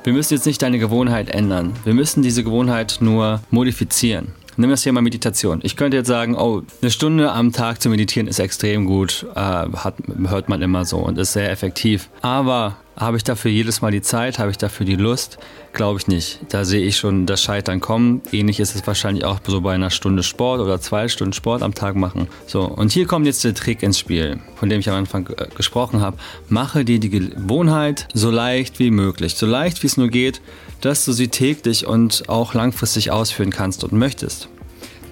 wir 0.05 0.13
müssen 0.13 0.35
jetzt 0.35 0.47
nicht 0.47 0.61
deine 0.61 0.79
Gewohnheit 0.79 1.31
ändern. 1.31 1.75
Wir 1.85 1.95
müssen 1.95 2.23
diese 2.23 2.43
Gewohnheit 2.43 2.99
nur 3.01 3.41
modifizieren. 3.51 4.33
Nimm 4.57 4.69
das 4.69 4.83
Thema 4.83 5.01
Meditation. 5.01 5.61
Ich 5.63 5.77
könnte 5.77 5.97
jetzt 5.97 6.09
sagen, 6.09 6.37
oh, 6.37 6.63
eine 6.83 6.91
Stunde 6.91 7.33
am 7.33 7.53
Tag 7.53 7.81
zu 7.81 7.89
meditieren 7.89 8.27
ist 8.27 8.39
extrem 8.39 8.85
gut, 8.85 9.25
äh, 9.35 9.39
hat, 9.39 9.95
hört 10.27 10.49
man 10.49 10.61
immer 10.61 10.85
so 10.85 10.99
und 10.99 11.19
ist 11.19 11.33
sehr 11.33 11.51
effektiv. 11.51 12.11
Aber 12.21 12.77
Habe 12.97 13.17
ich 13.17 13.25
dafür 13.25 13.51
jedes 13.51 13.81
Mal 13.81 13.91
die 13.91 14.03
Zeit? 14.03 14.39
Habe 14.39 14.51
ich 14.51 14.59
dafür 14.59 14.85
die 14.85 14.97
Lust? 14.97 15.39
Glaube 15.73 15.99
ich 15.99 16.09
nicht. 16.09 16.41
Da 16.51 16.65
sehe 16.67 16.85
ich 16.85 16.99
schon 16.99 17.25
das 17.25 17.43
Scheitern 17.43 17.81
kommen. 17.81 18.21
Ähnlich 18.33 18.61
ist 18.61 18.75
es 18.75 18.87
wahrscheinlich 18.87 19.25
auch 19.25 19.41
so 19.47 19.63
bei 19.63 19.75
einer 19.75 19.91
Stunde 19.91 20.23
Sport 20.23 20.61
oder 20.61 20.81
zwei 20.81 21.09
Stunden 21.09 21.33
Sport 21.33 21.63
am 21.63 21.75
Tag 21.75 21.97
machen. 21.97 22.29
So, 22.47 22.65
und 22.65 22.93
hier 22.93 23.07
kommt 23.07 23.25
jetzt 23.25 23.45
der 23.45 23.55
Trick 23.55 23.83
ins 23.83 23.99
Spiel, 23.99 24.41
von 24.57 24.69
dem 24.69 24.81
ich 24.81 24.91
am 24.91 24.97
Anfang 24.97 25.27
äh, 25.29 25.47
gesprochen 25.57 26.03
habe. 26.03 26.19
Mache 26.49 26.85
dir 26.85 27.01
die 27.01 27.09
Gewohnheit 27.09 28.09
so 28.13 28.31
leicht 28.31 28.79
wie 28.79 28.91
möglich, 28.91 29.37
so 29.37 29.47
leicht 29.47 29.83
wie 29.83 29.87
es 29.87 29.97
nur 29.97 30.09
geht, 30.09 30.43
dass 30.83 31.07
du 31.07 31.13
sie 31.13 31.29
täglich 31.29 31.87
und 31.87 32.29
auch 32.29 32.53
langfristig 32.53 33.11
ausführen 33.11 33.51
kannst 33.51 33.85
und 33.85 33.93
möchtest. 33.93 34.49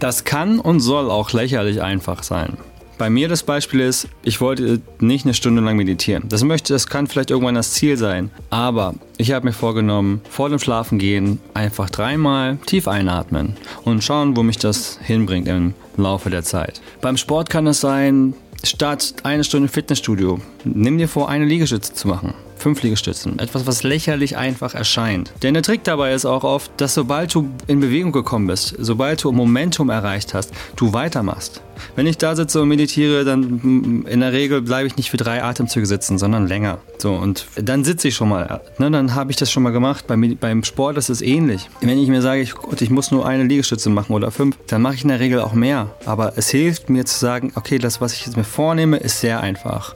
Das 0.01 0.25
kann 0.25 0.59
und 0.59 0.81
soll 0.81 1.11
auch 1.11 1.33
lächerlich 1.33 1.81
einfach 1.81 2.23
sein. 2.23 2.59
Bei 3.01 3.09
mir 3.09 3.29
das 3.29 3.45
Beispiel 3.45 3.81
ist, 3.81 4.09
ich 4.25 4.43
wollte 4.43 4.83
nicht 4.99 5.25
eine 5.25 5.33
Stunde 5.33 5.63
lang 5.63 5.75
meditieren. 5.79 6.25
Das 6.29 6.45
möchte, 6.45 6.75
das 6.75 6.87
kann 6.87 7.07
vielleicht 7.07 7.31
irgendwann 7.31 7.55
das 7.55 7.73
Ziel 7.73 7.97
sein. 7.97 8.31
Aber 8.51 8.95
ich 9.17 9.33
habe 9.33 9.47
mir 9.47 9.55
vorgenommen, 9.55 10.21
vor 10.29 10.51
dem 10.51 10.59
Schlafengehen 10.59 11.41
einfach 11.55 11.89
dreimal 11.89 12.59
tief 12.67 12.89
einatmen 12.89 13.57
und 13.87 14.05
schauen, 14.05 14.37
wo 14.37 14.43
mich 14.43 14.59
das 14.59 14.99
hinbringt 15.03 15.49
im 15.49 15.73
Laufe 15.97 16.29
der 16.29 16.43
Zeit. 16.43 16.83
Beim 17.01 17.17
Sport 17.17 17.49
kann 17.49 17.67
es 17.69 17.81
sein, 17.81 18.35
statt 18.63 19.15
eine 19.23 19.45
Stunde 19.45 19.69
Fitnessstudio, 19.69 20.39
nimm 20.65 20.99
dir 20.99 21.09
vor, 21.09 21.31
eine 21.31 21.47
Liegestütze 21.47 21.95
zu 21.95 22.07
machen. 22.07 22.35
Fünf 22.61 22.83
Liegestützen. 22.83 23.39
Etwas, 23.39 23.67
was 23.67 23.83
lächerlich 23.83 24.37
einfach 24.37 24.75
erscheint. 24.75 25.33
Denn 25.43 25.55
der 25.55 25.63
Trick 25.63 25.83
dabei 25.83 26.13
ist 26.13 26.27
auch 26.27 26.45
oft, 26.45 26.71
dass 26.77 26.93
sobald 26.93 27.35
du 27.35 27.49
in 27.67 27.81
Bewegung 27.81 28.13
gekommen 28.13 28.47
bist, 28.47 28.75
sobald 28.79 29.25
du 29.25 29.33
Momentum 29.33 29.89
erreicht 29.89 30.35
hast, 30.35 30.53
du 30.77 30.93
weitermachst. 30.93 31.63
Wenn 31.97 32.07
ich 32.07 32.19
da 32.19 32.37
sitze 32.37 32.61
und 32.61 32.69
meditiere, 32.69 33.25
dann 33.25 34.05
in 34.07 34.21
der 34.21 34.33
Regel 34.33 34.61
bleibe 34.61 34.87
ich 34.87 34.97
nicht 34.97 35.11
für 35.11 35.17
drei 35.17 35.43
Atemzüge 35.43 35.87
sitzen, 35.87 36.19
sondern 36.19 36.47
länger. 36.47 36.79
So, 36.99 37.15
und 37.15 37.47
dann 37.57 37.85
sitze 37.85 38.09
ich 38.09 38.15
schon 38.15 38.29
mal. 38.29 38.61
Ne, 38.79 38.91
dann 38.91 39.15
habe 39.15 39.31
ich 39.31 39.37
das 39.37 39.51
schon 39.51 39.63
mal 39.63 39.71
gemacht. 39.71 40.07
Beim, 40.07 40.37
beim 40.39 40.63
Sport 40.65 40.99
ist 40.99 41.09
es 41.09 41.23
ähnlich. 41.23 41.69
Wenn 41.81 41.99
ich 41.99 42.09
mir 42.09 42.21
sage, 42.21 42.43
ich, 42.43 42.53
ich 42.79 42.91
muss 42.91 43.11
nur 43.11 43.27
eine 43.27 43.45
Liegestütze 43.45 43.89
machen 43.89 44.13
oder 44.13 44.31
fünf, 44.31 44.59
dann 44.67 44.83
mache 44.83 44.97
ich 44.97 45.03
in 45.03 45.09
der 45.09 45.21
Regel 45.21 45.41
auch 45.41 45.55
mehr. 45.55 45.91
Aber 46.05 46.35
es 46.37 46.51
hilft 46.51 46.91
mir 46.91 47.07
zu 47.07 47.19
sagen, 47.19 47.53
okay, 47.55 47.79
das, 47.79 48.01
was 48.01 48.13
ich 48.13 48.27
jetzt 48.27 48.37
mir 48.37 48.45
vornehme, 48.45 48.99
ist 48.99 49.21
sehr 49.21 49.41
einfach. 49.41 49.95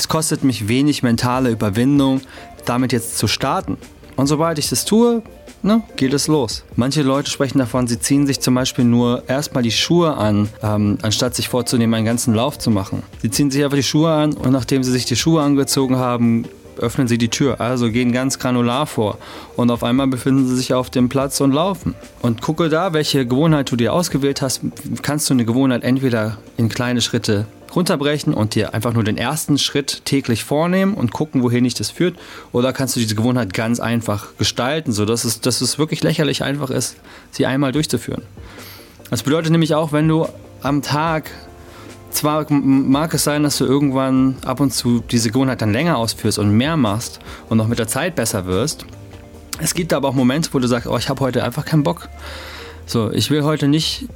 Es 0.00 0.08
kostet 0.08 0.44
mich 0.44 0.66
wenig 0.66 1.02
mentale 1.02 1.50
Überwindung, 1.50 2.22
damit 2.64 2.90
jetzt 2.90 3.18
zu 3.18 3.28
starten. 3.28 3.76
Und 4.16 4.28
sobald 4.28 4.58
ich 4.58 4.70
das 4.70 4.86
tue, 4.86 5.22
ne, 5.62 5.82
geht 5.96 6.14
es 6.14 6.26
los. 6.26 6.64
Manche 6.74 7.02
Leute 7.02 7.30
sprechen 7.30 7.58
davon, 7.58 7.86
sie 7.86 8.00
ziehen 8.00 8.26
sich 8.26 8.40
zum 8.40 8.54
Beispiel 8.54 8.86
nur 8.86 9.24
erstmal 9.28 9.62
die 9.62 9.70
Schuhe 9.70 10.16
an, 10.16 10.48
ähm, 10.62 10.96
anstatt 11.02 11.34
sich 11.34 11.50
vorzunehmen, 11.50 11.92
einen 11.92 12.06
ganzen 12.06 12.32
Lauf 12.32 12.58
zu 12.58 12.70
machen. 12.70 13.02
Sie 13.20 13.30
ziehen 13.30 13.50
sich 13.50 13.62
einfach 13.62 13.76
die 13.76 13.82
Schuhe 13.82 14.10
an 14.10 14.32
und 14.32 14.52
nachdem 14.52 14.84
sie 14.84 14.90
sich 14.90 15.04
die 15.04 15.16
Schuhe 15.16 15.42
angezogen 15.42 15.96
haben, 15.96 16.46
öffnen 16.78 17.06
sie 17.06 17.18
die 17.18 17.28
Tür, 17.28 17.60
also 17.60 17.90
gehen 17.90 18.10
ganz 18.10 18.38
granular 18.38 18.86
vor. 18.86 19.18
Und 19.54 19.70
auf 19.70 19.84
einmal 19.84 20.06
befinden 20.06 20.46
sie 20.46 20.56
sich 20.56 20.72
auf 20.72 20.88
dem 20.88 21.10
Platz 21.10 21.42
und 21.42 21.52
laufen. 21.52 21.94
Und 22.22 22.40
gucke 22.40 22.70
da, 22.70 22.94
welche 22.94 23.26
Gewohnheit 23.26 23.70
du 23.70 23.76
dir 23.76 23.92
ausgewählt 23.92 24.40
hast. 24.40 24.62
Kannst 25.02 25.28
du 25.28 25.34
eine 25.34 25.44
Gewohnheit 25.44 25.84
entweder 25.84 26.38
in 26.56 26.70
kleine 26.70 27.02
Schritte 27.02 27.44
runterbrechen 27.74 28.34
und 28.34 28.54
dir 28.54 28.74
einfach 28.74 28.92
nur 28.92 29.04
den 29.04 29.16
ersten 29.16 29.58
Schritt 29.58 30.04
täglich 30.04 30.44
vornehmen 30.44 30.94
und 30.94 31.12
gucken, 31.12 31.42
wohin 31.42 31.64
dich 31.64 31.74
das 31.74 31.90
führt. 31.90 32.18
Oder 32.52 32.72
kannst 32.72 32.96
du 32.96 33.00
diese 33.00 33.14
Gewohnheit 33.14 33.54
ganz 33.54 33.80
einfach 33.80 34.28
gestalten, 34.38 34.92
sodass 34.92 35.24
es, 35.24 35.40
dass 35.40 35.60
es 35.60 35.78
wirklich 35.78 36.02
lächerlich 36.02 36.42
einfach 36.42 36.70
ist, 36.70 36.96
sie 37.30 37.46
einmal 37.46 37.72
durchzuführen. 37.72 38.22
Das 39.10 39.22
bedeutet 39.22 39.52
nämlich 39.52 39.74
auch, 39.74 39.92
wenn 39.92 40.08
du 40.08 40.26
am 40.62 40.82
Tag 40.82 41.30
zwar 42.10 42.50
mag 42.50 43.14
es 43.14 43.24
sein, 43.24 43.42
dass 43.42 43.58
du 43.58 43.64
irgendwann 43.64 44.36
ab 44.44 44.60
und 44.60 44.72
zu 44.72 45.00
diese 45.00 45.30
Gewohnheit 45.30 45.62
dann 45.62 45.72
länger 45.72 45.96
ausführst 45.96 46.38
und 46.38 46.50
mehr 46.50 46.76
machst 46.76 47.20
und 47.48 47.58
noch 47.58 47.68
mit 47.68 47.78
der 47.78 47.88
Zeit 47.88 48.16
besser 48.16 48.46
wirst. 48.46 48.84
Es 49.60 49.74
gibt 49.74 49.92
aber 49.92 50.08
auch 50.08 50.14
Momente, 50.14 50.50
wo 50.52 50.58
du 50.58 50.66
sagst, 50.66 50.86
oh, 50.86 50.96
ich 50.96 51.08
habe 51.08 51.20
heute 51.20 51.44
einfach 51.44 51.64
keinen 51.64 51.82
Bock. 51.82 52.08
So, 52.90 53.12
ich 53.12 53.30
will 53.30 53.44
heute 53.44 53.68
nicht 53.68 54.08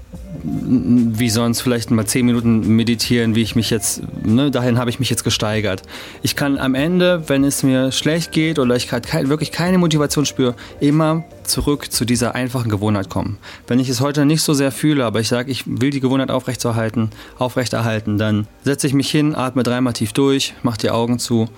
wie 0.43 1.31
sonst 1.31 1.61
vielleicht 1.61 1.93
mal 1.93 2.07
zehn 2.07 2.27
Minuten 2.27 2.75
meditieren, 2.75 3.37
wie 3.37 3.43
ich 3.43 3.55
mich 3.55 3.71
jetzt, 3.71 4.03
ne, 4.25 4.51
dahin 4.51 4.79
habe 4.79 4.91
ich 4.91 4.99
mich 4.99 5.09
jetzt 5.11 5.23
gesteigert. 5.23 5.83
Ich 6.23 6.35
kann 6.35 6.59
am 6.59 6.75
Ende, 6.75 7.23
wenn 7.29 7.45
es 7.45 7.63
mir 7.63 7.93
schlecht 7.93 8.33
geht 8.33 8.59
oder 8.59 8.75
ich 8.75 8.89
kein, 8.89 9.29
wirklich 9.29 9.53
keine 9.53 9.79
Motivation 9.79 10.27
spüre, 10.27 10.57
immer 10.81 11.23
zurück 11.45 11.93
zu 11.93 12.05
dieser 12.05 12.35
einfachen 12.35 12.69
Gewohnheit 12.69 13.09
kommen. 13.09 13.39
Wenn 13.69 13.79
ich 13.79 13.89
es 13.89 14.01
heute 14.01 14.27
nicht 14.27 14.43
so 14.43 14.55
sehr 14.55 14.73
fühle, 14.73 15.05
aber 15.05 15.21
ich 15.21 15.29
sage, 15.29 15.53
ich 15.53 15.63
will 15.69 15.91
die 15.91 16.01
Gewohnheit 16.01 16.33
aufrechterhalten, 16.33 17.11
aufrechterhalten, 17.39 18.19
dann 18.19 18.49
setze 18.65 18.89
ich 18.89 18.93
mich 18.93 19.09
hin, 19.09 19.37
atme 19.37 19.63
dreimal 19.63 19.93
tief 19.93 20.13
durch, 20.13 20.53
mache 20.65 20.79
die 20.79 20.91
Augen 20.91 21.21
zu 21.21 21.49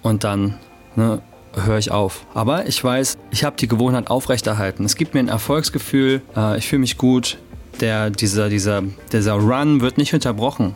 und 0.00 0.24
dann 0.24 0.54
ne, 0.96 1.20
höre 1.54 1.78
ich 1.78 1.90
auf. 1.90 2.26
Aber 2.34 2.66
ich 2.66 2.82
weiß, 2.82 3.16
ich 3.30 3.44
habe 3.44 3.56
die 3.56 3.68
Gewohnheit 3.68 4.08
aufrechterhalten. 4.10 4.84
Es 4.84 4.96
gibt 4.96 5.14
mir 5.14 5.20
ein 5.20 5.28
Erfolgsgefühl, 5.28 6.22
äh, 6.36 6.58
ich 6.58 6.68
fühle 6.68 6.80
mich 6.80 6.98
gut, 6.98 7.38
der, 7.80 8.10
dieser, 8.10 8.48
dieser, 8.48 8.82
dieser 9.12 9.34
Run 9.34 9.80
wird 9.80 9.98
nicht 9.98 10.14
unterbrochen. 10.14 10.74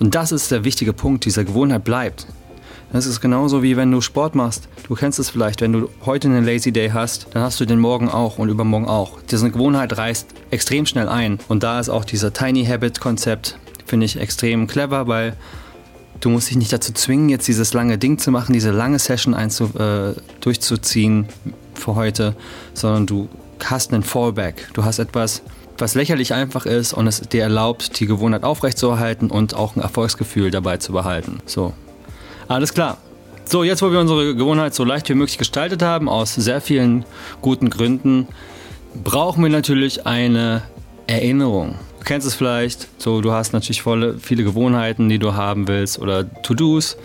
Und 0.00 0.14
das 0.14 0.32
ist 0.32 0.50
der 0.50 0.64
wichtige 0.64 0.92
Punkt, 0.92 1.24
diese 1.24 1.44
Gewohnheit 1.44 1.84
bleibt. 1.84 2.26
Das 2.92 3.04
ist 3.04 3.20
genauso 3.20 3.62
wie 3.62 3.76
wenn 3.76 3.90
du 3.90 4.00
Sport 4.00 4.34
machst. 4.34 4.68
Du 4.86 4.94
kennst 4.94 5.18
es 5.18 5.28
vielleicht, 5.28 5.60
wenn 5.60 5.74
du 5.74 5.90
heute 6.06 6.28
einen 6.28 6.46
Lazy 6.46 6.72
Day 6.72 6.88
hast, 6.88 7.26
dann 7.32 7.42
hast 7.42 7.60
du 7.60 7.66
den 7.66 7.80
morgen 7.80 8.08
auch 8.08 8.38
und 8.38 8.48
übermorgen 8.48 8.88
auch. 8.88 9.18
Diese 9.30 9.50
Gewohnheit 9.50 9.98
reißt 9.98 10.28
extrem 10.50 10.86
schnell 10.86 11.08
ein. 11.08 11.38
Und 11.48 11.62
da 11.62 11.80
ist 11.80 11.90
auch 11.90 12.06
dieser 12.06 12.32
Tiny 12.32 12.64
Habit 12.64 12.98
Konzept, 12.98 13.58
finde 13.84 14.06
ich 14.06 14.18
extrem 14.18 14.66
clever, 14.66 15.06
weil 15.06 15.36
du 16.20 16.30
musst 16.30 16.50
dich 16.50 16.56
nicht 16.56 16.72
dazu 16.72 16.92
zwingen, 16.92 17.28
jetzt 17.28 17.48
dieses 17.48 17.72
lange 17.74 17.98
Ding 17.98 18.18
zu 18.18 18.30
machen, 18.30 18.52
diese 18.52 18.70
lange 18.70 18.98
Session 18.98 19.34
einzu, 19.34 19.64
äh, 19.78 20.14
durchzuziehen 20.40 21.28
für 21.74 21.94
heute, 21.94 22.34
sondern 22.74 23.06
du 23.06 23.28
hast 23.64 23.92
einen 23.92 24.02
Fallback. 24.02 24.68
Du 24.74 24.84
hast 24.84 24.98
etwas, 24.98 25.42
was 25.78 25.94
lächerlich 25.94 26.34
einfach 26.34 26.66
ist 26.66 26.92
und 26.92 27.06
es 27.06 27.20
dir 27.20 27.42
erlaubt, 27.42 28.00
die 28.00 28.06
Gewohnheit 28.06 28.44
aufrechtzuerhalten 28.44 29.30
und 29.30 29.54
auch 29.54 29.76
ein 29.76 29.82
Erfolgsgefühl 29.82 30.50
dabei 30.50 30.76
zu 30.78 30.92
behalten. 30.92 31.38
So, 31.46 31.72
alles 32.48 32.74
klar. 32.74 32.98
So, 33.44 33.64
jetzt 33.64 33.80
wo 33.80 33.90
wir 33.90 34.00
unsere 34.00 34.34
Gewohnheit 34.34 34.74
so 34.74 34.84
leicht 34.84 35.08
wie 35.08 35.14
möglich 35.14 35.38
gestaltet 35.38 35.82
haben, 35.82 36.08
aus 36.08 36.34
sehr 36.34 36.60
vielen 36.60 37.06
guten 37.40 37.70
Gründen, 37.70 38.28
brauchen 39.02 39.42
wir 39.42 39.50
natürlich 39.50 40.06
eine 40.06 40.62
Erinnerung. 41.06 41.76
Kennst 42.08 42.26
es 42.26 42.34
vielleicht, 42.34 42.88
so 42.96 43.20
du 43.20 43.32
hast 43.32 43.52
natürlich 43.52 43.82
volle, 43.82 44.16
viele 44.18 44.42
Gewohnheiten, 44.42 45.10
die 45.10 45.18
du 45.18 45.34
haben 45.34 45.68
willst 45.68 45.98
oder 45.98 46.24
To-Dos 46.42 46.96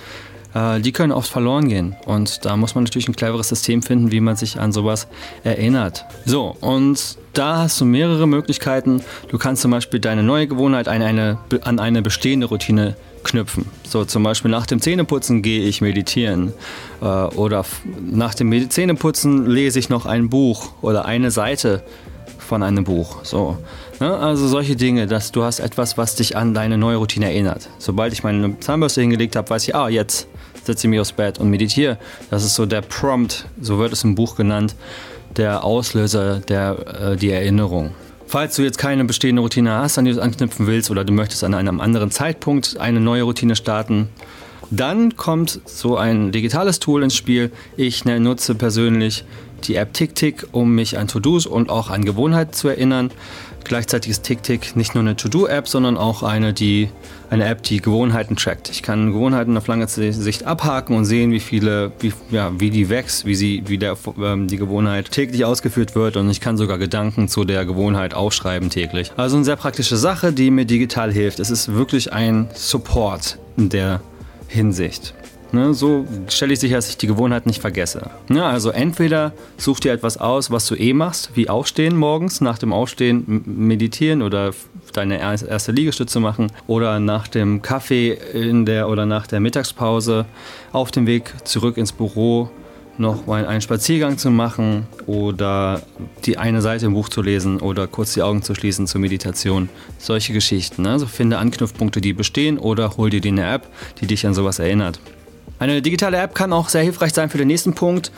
äh, 0.56 0.80
die 0.80 0.94
können 0.94 1.12
oft 1.12 1.30
verloren 1.30 1.68
gehen. 1.68 1.98
Und 2.06 2.46
da 2.46 2.56
muss 2.56 2.74
man 2.74 2.86
natürlich 2.86 3.10
ein 3.10 3.16
cleveres 3.16 3.50
System 3.50 3.82
finden, 3.82 4.14
wie 4.14 4.22
man 4.22 4.38
sich 4.38 4.62
an 4.62 4.72
sowas 4.72 5.08
erinnert. 5.44 6.06
So, 6.24 6.56
und 6.62 7.18
da 7.34 7.58
hast 7.58 7.82
du 7.82 7.86
mehrere 7.86 8.28
Möglichkeiten. 8.28 9.02
Du 9.28 9.38
kannst 9.38 9.62
zum 9.62 9.72
Beispiel 9.72 10.00
deine 10.00 10.24
neue 10.24 10.48
Gewohnheit 10.48 10.88
an 10.88 11.02
eine, 11.02 11.38
an 11.64 11.80
eine 11.80 12.02
bestehende 12.02 12.46
Routine 12.46 12.96
knüpfen. 13.26 13.66
So 13.86 14.06
zum 14.06 14.24
Beispiel 14.24 14.52
nach 14.52 14.68
dem 14.68 14.80
Zähneputzen 14.80 15.42
gehe 15.42 15.68
ich 15.68 15.82
meditieren 15.82 16.54
äh, 17.02 17.06
oder 17.06 17.66
nach 18.10 18.36
dem 18.36 18.70
Zähneputzen 18.70 19.48
lese 19.48 19.80
ich 19.80 19.90
noch 19.90 20.06
ein 20.06 20.30
Buch 20.30 20.72
oder 20.82 21.04
eine 21.04 21.30
Seite 21.30 21.84
von 22.44 22.64
einem 22.64 22.84
Buch. 22.84 23.24
So, 23.24 23.58
ne? 24.00 24.16
Also 24.18 24.48
solche 24.48 24.76
Dinge, 24.76 25.08
dass 25.08 25.32
du 25.32 25.44
hast 25.44 25.60
etwas, 25.60 25.98
was 25.98 26.16
dich 26.16 26.38
an 26.38 26.54
deine 26.54 26.78
neue 26.78 26.98
Routine 26.98 27.26
erinnert. 27.26 27.70
Sobald 27.80 28.14
ich 28.14 28.24
meine 28.24 28.60
Zahnbürste 28.60 29.02
hingelegt 29.02 29.36
habe, 29.36 29.50
weiß 29.50 29.68
ich, 29.68 29.76
ah, 29.76 29.90
jetzt 29.90 30.28
setze 30.64 30.88
ich 30.88 30.90
mich 30.90 31.00
aufs 31.00 31.12
Bett 31.12 31.40
und 31.40 31.50
meditiere. 31.50 31.98
Das 32.30 32.44
ist 32.44 32.56
so 32.56 32.66
der 32.66 32.82
Prompt, 32.82 33.46
so 33.62 33.80
wird 33.80 33.94
es 33.94 34.04
im 34.04 34.16
Buch 34.16 34.36
genannt, 34.36 34.76
der 35.38 35.64
Auslöser 35.64 36.40
der 36.40 37.12
äh, 37.12 37.16
die 37.16 37.32
Erinnerung. 37.32 37.92
Falls 38.28 38.56
du 38.56 38.64
jetzt 38.64 38.78
keine 38.78 39.06
bestehende 39.06 39.42
Routine 39.42 39.74
hast, 39.74 39.98
an 39.98 40.06
die 40.06 40.14
du 40.14 40.22
anknüpfen 40.22 40.66
willst 40.66 40.90
oder 40.90 41.04
du 41.04 41.14
möchtest 41.14 41.44
an 41.44 41.54
einem 41.54 41.80
anderen 41.80 42.10
Zeitpunkt 42.10 42.78
eine 42.80 43.00
neue 43.00 43.24
Routine 43.24 43.56
starten, 43.56 44.10
dann 44.72 45.16
kommt 45.18 45.62
so 45.66 45.98
ein 45.98 46.32
digitales 46.32 46.80
Tool 46.80 47.04
ins 47.04 47.16
Spiel. 47.16 47.52
Ich 47.78 48.06
nutze 48.06 48.56
persönlich 48.56 49.24
die 49.68 49.76
App 49.76 49.94
TickTick, 49.94 50.48
um 50.52 50.76
mich 50.76 50.98
an 50.98 51.08
To-Dos 51.08 51.46
und 51.46 51.70
auch 51.70 51.90
an 51.90 52.06
Gewohnheiten 52.06 52.54
zu 52.54 52.68
erinnern. 52.68 53.12
Gleichzeitig 53.64 54.12
ist 54.12 54.24
TickTick 54.24 54.76
nicht 54.76 54.94
nur 54.94 55.04
eine 55.04 55.16
To-Do-App, 55.16 55.68
sondern 55.68 55.98
auch 55.98 56.22
eine, 56.22 56.54
die, 56.54 56.90
eine 57.30 57.46
App, 57.46 57.64
die 57.64 57.82
Gewohnheiten 57.82 58.36
trackt. 58.36 58.70
Ich 58.70 58.84
kann 58.84 59.14
Gewohnheiten 59.14 59.56
auf 59.56 59.68
lange 59.68 59.88
Sicht 59.88 60.46
abhaken 60.46 60.98
und 60.98 61.06
sehen, 61.06 61.32
wie 61.32 61.40
viele, 61.40 61.92
wie, 62.00 62.12
ja, 62.30 62.52
wie 62.60 62.70
die 62.70 62.90
wächst, 62.90 63.26
wie, 63.26 63.36
sie, 63.36 63.64
wie 63.68 63.78
der, 63.78 63.96
ähm, 64.22 64.48
die 64.48 64.58
Gewohnheit 64.58 65.12
täglich 65.12 65.46
ausgeführt 65.46 65.96
wird 65.96 66.18
und 66.18 66.30
ich 66.30 66.42
kann 66.42 66.58
sogar 66.58 66.78
Gedanken 66.78 67.30
zu 67.30 67.46
der 67.46 67.66
Gewohnheit 67.66 68.14
aufschreiben 68.14 68.70
täglich. 68.70 69.12
Also 69.16 69.38
eine 69.38 69.46
sehr 69.46 69.56
praktische 69.56 69.96
Sache, 69.96 70.34
die 70.34 70.52
mir 70.52 70.66
digital 70.66 71.12
hilft. 71.12 71.40
Es 71.40 71.50
ist 71.50 71.74
wirklich 71.74 72.12
ein 72.12 72.50
Support 72.54 73.38
in 73.56 73.70
der 73.70 74.02
Hinsicht. 74.48 75.14
Ne, 75.54 75.72
so 75.76 76.08
stelle 76.30 76.54
ich 76.54 76.60
sicher, 76.60 76.78
dass 76.78 76.90
ich 76.90 76.98
die 76.98 77.06
Gewohnheit 77.06 77.46
nicht 77.46 77.62
vergesse. 77.62 78.10
Ja, 78.28 78.50
also 78.50 78.72
entweder 78.72 79.34
such 79.56 79.82
dir 79.82 79.92
etwas 79.92 80.18
aus, 80.18 80.50
was 80.50 80.66
du 80.66 80.74
eh 80.74 80.94
machst, 80.94 81.30
wie 81.36 81.48
aufstehen 81.48 81.96
morgens, 81.96 82.42
nach 82.42 82.58
dem 82.58 82.74
Aufstehen 82.74 83.44
meditieren 83.46 84.24
oder 84.24 84.54
deine 84.94 85.20
erste 85.20 85.72
Liegestütze 85.72 86.20
machen 86.20 86.52
oder 86.66 87.00
nach 87.00 87.28
dem 87.28 87.62
Kaffee 87.62 88.18
in 88.34 88.66
der 88.66 88.90
oder 88.90 89.06
nach 89.06 89.28
der 89.28 89.40
Mittagspause 89.42 90.26
auf 90.72 90.90
dem 90.90 91.06
Weg 91.06 91.32
zurück 91.44 91.78
ins 91.78 91.92
Büro 91.92 92.50
noch 92.98 93.28
mal 93.28 93.46
einen 93.46 93.62
Spaziergang 93.62 94.18
zu 94.18 94.32
machen 94.32 94.88
oder 95.06 95.84
die 96.26 96.40
eine 96.40 96.64
Seite 96.64 96.88
im 96.88 96.94
Buch 96.94 97.10
zu 97.10 97.22
lesen 97.22 97.60
oder 97.60 97.86
kurz 97.86 98.16
die 98.16 98.24
Augen 98.24 98.42
zu 98.42 98.56
schließen 98.56 98.88
zur 98.88 99.02
Meditation. 99.02 99.70
Solche 100.00 100.34
Geschichten. 100.34 100.88
Also 100.88 101.06
finde 101.06 101.38
Anknüpfpunkte, 101.38 102.02
die 102.02 102.14
bestehen 102.14 102.58
oder 102.58 102.98
hol 102.98 103.12
dir 103.12 103.22
die 103.22 103.30
eine 103.30 103.52
App, 103.52 103.68
die 104.02 104.08
dich 104.08 104.26
an 104.26 104.34
sowas 104.34 104.58
erinnert. 104.58 105.00
Eine 105.64 105.82
digitale 105.82 106.18
App 106.18 106.36
kann 106.36 106.52
auch 106.52 106.68
sehr 106.68 106.82
hilfreich 106.82 107.14
sein 107.14 107.30
für 107.30 107.38
den 107.38 107.48
nächsten 107.48 107.74
Punkt. 107.74 108.12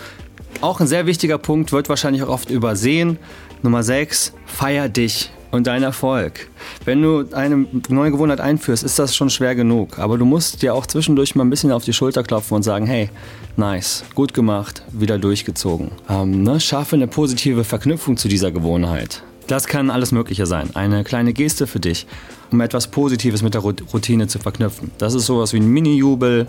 Auch 0.62 0.80
ein 0.80 0.88
sehr 0.88 1.06
wichtiger 1.06 1.38
Punkt, 1.38 1.72
wird 1.72 1.90
wahrscheinlich 1.90 2.24
auch 2.24 2.30
oft 2.30 2.50
übersehen. 2.50 3.20
Nummer 3.62 3.84
6, 3.84 4.34
feier 4.48 4.90
dich 4.90 5.30
und 5.52 5.68
dein 5.68 5.84
Erfolg. 5.84 6.50
Wenn 6.86 7.04
du 7.04 7.26
eine 7.34 7.68
neue 7.88 8.10
Gewohnheit 8.10 8.42
einführst, 8.42 8.84
ist 8.84 8.98
das 8.98 9.16
schon 9.16 9.30
schwer 9.30 9.54
genug. 9.54 10.00
Aber 10.00 10.18
du 10.18 10.26
musst 10.26 10.64
dir 10.64 10.74
auch 10.74 10.88
zwischendurch 10.88 11.36
mal 11.36 11.46
ein 11.46 11.52
bisschen 11.52 11.72
auf 11.72 11.86
die 11.86 11.94
Schulter 11.94 12.24
klopfen 12.24 12.56
und 12.56 12.64
sagen, 12.64 12.88
hey, 12.88 13.12
nice, 13.58 14.06
gut 14.16 14.34
gemacht, 14.34 14.82
wieder 14.92 15.20
durchgezogen. 15.20 15.92
Ähm, 16.10 16.42
ne? 16.42 16.60
Schaffe 16.60 16.96
eine 16.96 17.06
positive 17.06 17.64
Verknüpfung 17.64 18.18
zu 18.18 18.28
dieser 18.28 18.50
Gewohnheit. 18.50 19.22
Das 19.46 19.68
kann 19.68 19.92
alles 19.92 20.12
Mögliche 20.12 20.48
sein. 20.48 20.72
Eine 20.74 21.04
kleine 21.04 21.32
Geste 21.32 21.68
für 21.68 21.80
dich, 21.80 22.08
um 22.52 22.60
etwas 22.62 22.88
Positives 22.88 23.44
mit 23.44 23.54
der 23.54 23.62
Routine 23.62 24.26
zu 24.26 24.40
verknüpfen. 24.40 24.90
Das 24.98 25.14
ist 25.14 25.28
sowas 25.28 25.54
wie 25.54 25.58
ein 25.58 25.68
Mini-Jubel. 25.68 26.48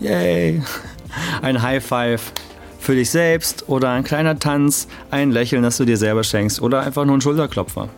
Yay! 0.00 0.62
Ein 1.42 1.60
High 1.60 1.84
Five 1.84 2.32
für 2.78 2.94
dich 2.94 3.10
selbst 3.10 3.68
oder 3.68 3.90
ein 3.90 4.04
kleiner 4.04 4.38
Tanz, 4.38 4.86
ein 5.10 5.32
Lächeln, 5.32 5.62
das 5.62 5.76
du 5.76 5.84
dir 5.84 5.96
selber 5.96 6.22
schenkst 6.22 6.62
oder 6.62 6.80
einfach 6.80 7.04
nur 7.04 7.16
ein 7.16 7.20
Schulterklopfer. 7.20 7.88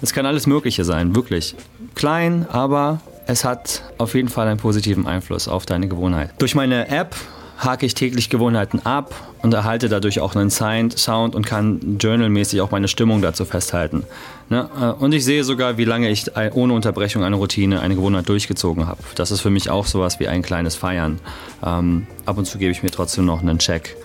Es 0.00 0.12
kann 0.12 0.26
alles 0.26 0.46
Mögliche 0.46 0.84
sein, 0.84 1.14
wirklich. 1.14 1.54
Klein, 1.94 2.46
aber 2.50 3.00
es 3.26 3.44
hat 3.44 3.82
auf 3.98 4.14
jeden 4.14 4.28
Fall 4.28 4.48
einen 4.48 4.58
positiven 4.58 5.06
Einfluss 5.06 5.46
auf 5.46 5.66
deine 5.66 5.88
Gewohnheit. 5.88 6.30
Durch 6.38 6.54
meine 6.54 6.88
App 6.88 7.14
hake 7.58 7.86
ich 7.86 7.94
täglich 7.94 8.30
Gewohnheiten 8.30 8.80
ab 8.84 9.14
und 9.42 9.54
erhalte 9.54 9.88
dadurch 9.88 10.20
auch 10.20 10.34
einen 10.34 10.50
Sound 10.50 11.34
und 11.34 11.46
kann 11.46 11.98
journalmäßig 11.98 12.60
auch 12.60 12.70
meine 12.70 12.88
Stimmung 12.88 13.22
dazu 13.22 13.44
festhalten. 13.44 14.04
Ne? 14.48 14.68
Äh, 14.80 14.84
und 14.86 15.12
ich 15.12 15.24
sehe 15.24 15.44
sogar, 15.44 15.78
wie 15.78 15.84
lange 15.84 16.10
ich 16.10 16.30
ohne 16.54 16.72
Unterbrechung 16.72 17.24
eine 17.24 17.36
Routine, 17.36 17.80
eine 17.80 17.94
Gewohnheit 17.94 18.28
durchgezogen 18.28 18.86
habe. 18.86 19.00
Das 19.14 19.30
ist 19.30 19.40
für 19.40 19.50
mich 19.50 19.70
auch 19.70 19.86
sowas 19.86 20.20
wie 20.20 20.28
ein 20.28 20.42
kleines 20.42 20.74
Feiern. 20.76 21.20
Ähm, 21.64 22.06
ab 22.26 22.38
und 22.38 22.46
zu 22.46 22.58
gebe 22.58 22.72
ich 22.72 22.82
mir 22.82 22.90
trotzdem 22.90 23.24
noch 23.24 23.40
einen 23.40 23.58
Check 23.58 23.96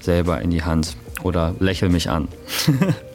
selber 0.00 0.40
in 0.40 0.50
die 0.50 0.62
Hand 0.62 0.96
oder 1.22 1.54
lächle 1.58 1.88
mich 1.88 2.10
an. 2.10 2.28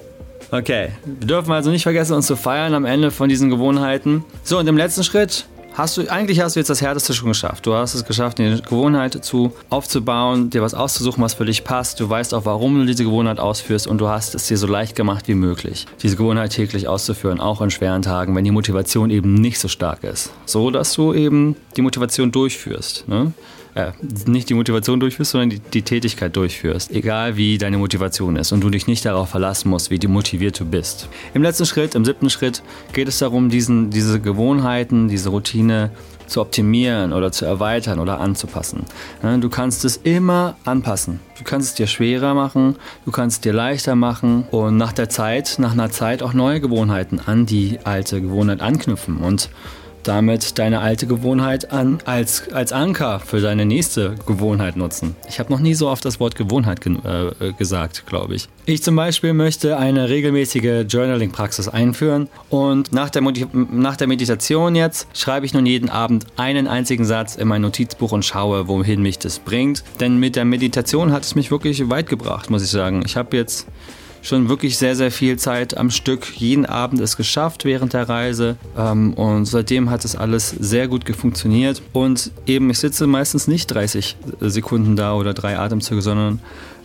Okay, 0.51 0.89
wir 1.03 1.27
dürfen 1.27 1.51
also 1.51 1.71
nicht 1.71 1.83
vergessen, 1.83 2.13
uns 2.13 2.27
zu 2.27 2.35
feiern 2.35 2.75
am 2.75 2.85
Ende 2.85 3.11
von 3.11 3.27
diesen 3.27 3.49
Gewohnheiten. 3.49 4.23
So, 4.43 4.59
und 4.59 4.67
im 4.67 4.77
letzten 4.77 5.03
Schritt 5.03 5.47
hast 5.75 5.97
du, 5.97 6.09
eigentlich 6.09 6.41
hast 6.41 6.55
du 6.55 6.59
jetzt 6.59 6.69
das 6.69 6.81
Härteste 6.81 7.13
schon 7.13 7.27
geschafft. 7.27 7.65
Du 7.65 7.73
hast 7.73 7.93
es 7.93 8.05
geschafft, 8.05 8.39
eine 8.39 8.61
Gewohnheit 8.61 9.23
zu 9.23 9.53
aufzubauen, 9.69 10.49
dir 10.49 10.61
was 10.61 10.73
auszusuchen, 10.73 11.23
was 11.23 11.35
für 11.35 11.45
dich 11.45 11.63
passt. 11.63 11.99
Du 11.99 12.09
weißt 12.09 12.33
auch, 12.33 12.45
warum 12.45 12.79
du 12.79 12.85
diese 12.85 13.03
Gewohnheit 13.03 13.39
ausführst 13.39 13.87
und 13.87 13.99
du 13.99 14.07
hast 14.07 14.35
es 14.35 14.47
dir 14.47 14.57
so 14.57 14.67
leicht 14.67 14.95
gemacht 14.95 15.27
wie 15.27 15.35
möglich, 15.35 15.85
diese 16.01 16.15
Gewohnheit 16.15 16.51
täglich 16.51 16.87
auszuführen, 16.87 17.39
auch 17.39 17.61
in 17.61 17.71
schweren 17.71 18.01
Tagen, 18.01 18.35
wenn 18.35 18.43
die 18.43 18.51
Motivation 18.51 19.09
eben 19.09 19.35
nicht 19.35 19.59
so 19.59 19.67
stark 19.67 20.03
ist. 20.03 20.31
So, 20.45 20.71
dass 20.71 20.93
du 20.93 21.13
eben 21.13 21.55
die 21.75 21.81
Motivation 21.81 22.31
durchführst. 22.31 23.07
Ne? 23.07 23.33
Äh, 23.75 23.91
nicht 24.25 24.49
die 24.49 24.53
Motivation 24.53 24.99
durchführst, 24.99 25.31
sondern 25.31 25.49
die, 25.49 25.59
die 25.59 25.81
Tätigkeit 25.81 26.35
durchführst. 26.35 26.91
Egal 26.91 27.35
wie 27.35 27.57
deine 27.57 27.77
Motivation 27.77 28.37
ist 28.37 28.51
und 28.51 28.61
du 28.61 28.69
dich 28.69 28.87
nicht 28.87 29.05
darauf 29.05 29.29
verlassen 29.29 29.69
musst, 29.69 29.91
wie 29.91 29.99
motiviert 30.07 30.59
du 30.59 30.65
bist. 30.65 31.09
Im 31.33 31.43
letzten 31.43 31.65
Schritt, 31.65 31.93
im 31.93 32.05
siebten 32.05 32.29
Schritt, 32.29 32.63
geht 32.93 33.07
es 33.07 33.19
darum, 33.19 33.49
diesen, 33.49 33.89
diese 33.89 34.21
Gewohnheiten, 34.21 35.09
diese 35.09 35.29
Routine 35.29 35.91
zu 36.27 36.41
optimieren 36.41 37.13
oder 37.13 37.31
zu 37.31 37.45
erweitern 37.45 37.99
oder 37.99 38.19
anzupassen. 38.19 38.85
Du 39.41 39.49
kannst 39.49 39.85
es 39.85 39.97
immer 39.97 40.55
anpassen. 40.63 41.19
Du 41.37 41.43
kannst 41.43 41.69
es 41.69 41.75
dir 41.75 41.87
schwerer 41.87 42.33
machen, 42.33 42.77
du 43.05 43.11
kannst 43.11 43.37
es 43.37 43.41
dir 43.41 43.53
leichter 43.53 43.95
machen 43.95 44.45
und 44.51 44.77
nach 44.77 44.93
der 44.93 45.09
Zeit, 45.09 45.57
nach 45.59 45.73
einer 45.73 45.91
Zeit 45.91 46.23
auch 46.23 46.33
neue 46.33 46.61
Gewohnheiten 46.61 47.19
an 47.25 47.45
die 47.45 47.79
alte 47.83 48.21
Gewohnheit 48.21 48.61
anknüpfen. 48.61 49.17
Und 49.17 49.49
damit 50.07 50.57
deine 50.59 50.79
alte 50.79 51.07
Gewohnheit 51.07 51.71
an, 51.71 51.99
als, 52.05 52.51
als 52.51 52.71
Anker 52.71 53.19
für 53.19 53.41
deine 53.41 53.65
nächste 53.65 54.15
Gewohnheit 54.25 54.77
nutzen. 54.77 55.15
Ich 55.27 55.39
habe 55.39 55.51
noch 55.51 55.59
nie 55.59 55.73
so 55.73 55.89
oft 55.89 56.05
das 56.05 56.19
Wort 56.19 56.35
Gewohnheit 56.35 56.81
ge 56.81 56.95
äh, 57.03 57.51
gesagt, 57.53 58.05
glaube 58.05 58.35
ich. 58.35 58.47
Ich 58.65 58.83
zum 58.83 58.95
Beispiel 58.95 59.33
möchte 59.33 59.77
eine 59.77 60.09
regelmäßige 60.09 60.85
Journaling-Praxis 60.87 61.67
einführen 61.67 62.29
und 62.49 62.93
nach 62.93 63.09
der, 63.09 63.21
nach 63.71 63.95
der 63.95 64.07
Meditation 64.07 64.75
jetzt 64.75 65.07
schreibe 65.13 65.45
ich 65.45 65.53
nun 65.53 65.65
jeden 65.65 65.89
Abend 65.89 66.25
einen 66.37 66.67
einzigen 66.67 67.05
Satz 67.05 67.35
in 67.35 67.47
mein 67.47 67.61
Notizbuch 67.61 68.11
und 68.11 68.25
schaue, 68.25 68.67
wohin 68.67 69.01
mich 69.01 69.19
das 69.19 69.39
bringt. 69.39 69.83
Denn 69.99 70.17
mit 70.17 70.35
der 70.35 70.45
Meditation 70.45 71.11
hat 71.11 71.23
es 71.23 71.35
mich 71.35 71.51
wirklich 71.51 71.89
weit 71.89 72.09
gebracht, 72.09 72.49
muss 72.49 72.63
ich 72.63 72.69
sagen. 72.69 73.03
Ich 73.05 73.17
habe 73.17 73.35
jetzt 73.37 73.67
schon 74.25 74.49
wirklich 74.49 74.77
sehr, 74.77 74.95
sehr 74.95 75.11
viel 75.11 75.37
Zeit 75.37 75.77
am 75.77 75.91
Stück. 75.91 76.35
Jeden 76.35 76.65
Abend 76.65 76.99
es 76.99 77.15
geschafft 77.15 77.63
während 77.63 77.93
der 77.93 78.09
Reise. 78.09 78.57
Ähm, 78.77 79.13
und 79.13 79.45
seitdem 79.45 79.89
hat 79.89 80.03
es 80.03 80.15
alles 80.15 80.49
sehr 80.49 80.87
gut 80.87 81.03
funktioniert. 81.15 81.81
Und 81.93 82.31
eben, 82.47 82.69
ich 82.69 82.79
sitze 82.79 83.07
meistens 83.07 83.47
nicht 83.47 83.67
30 83.67 84.17
Sekunden 84.41 84.95
da 84.95 85.13
oder 85.13 85.33
drei 85.33 85.57
Atemzüge, 85.57 86.01
sondern 86.01 86.39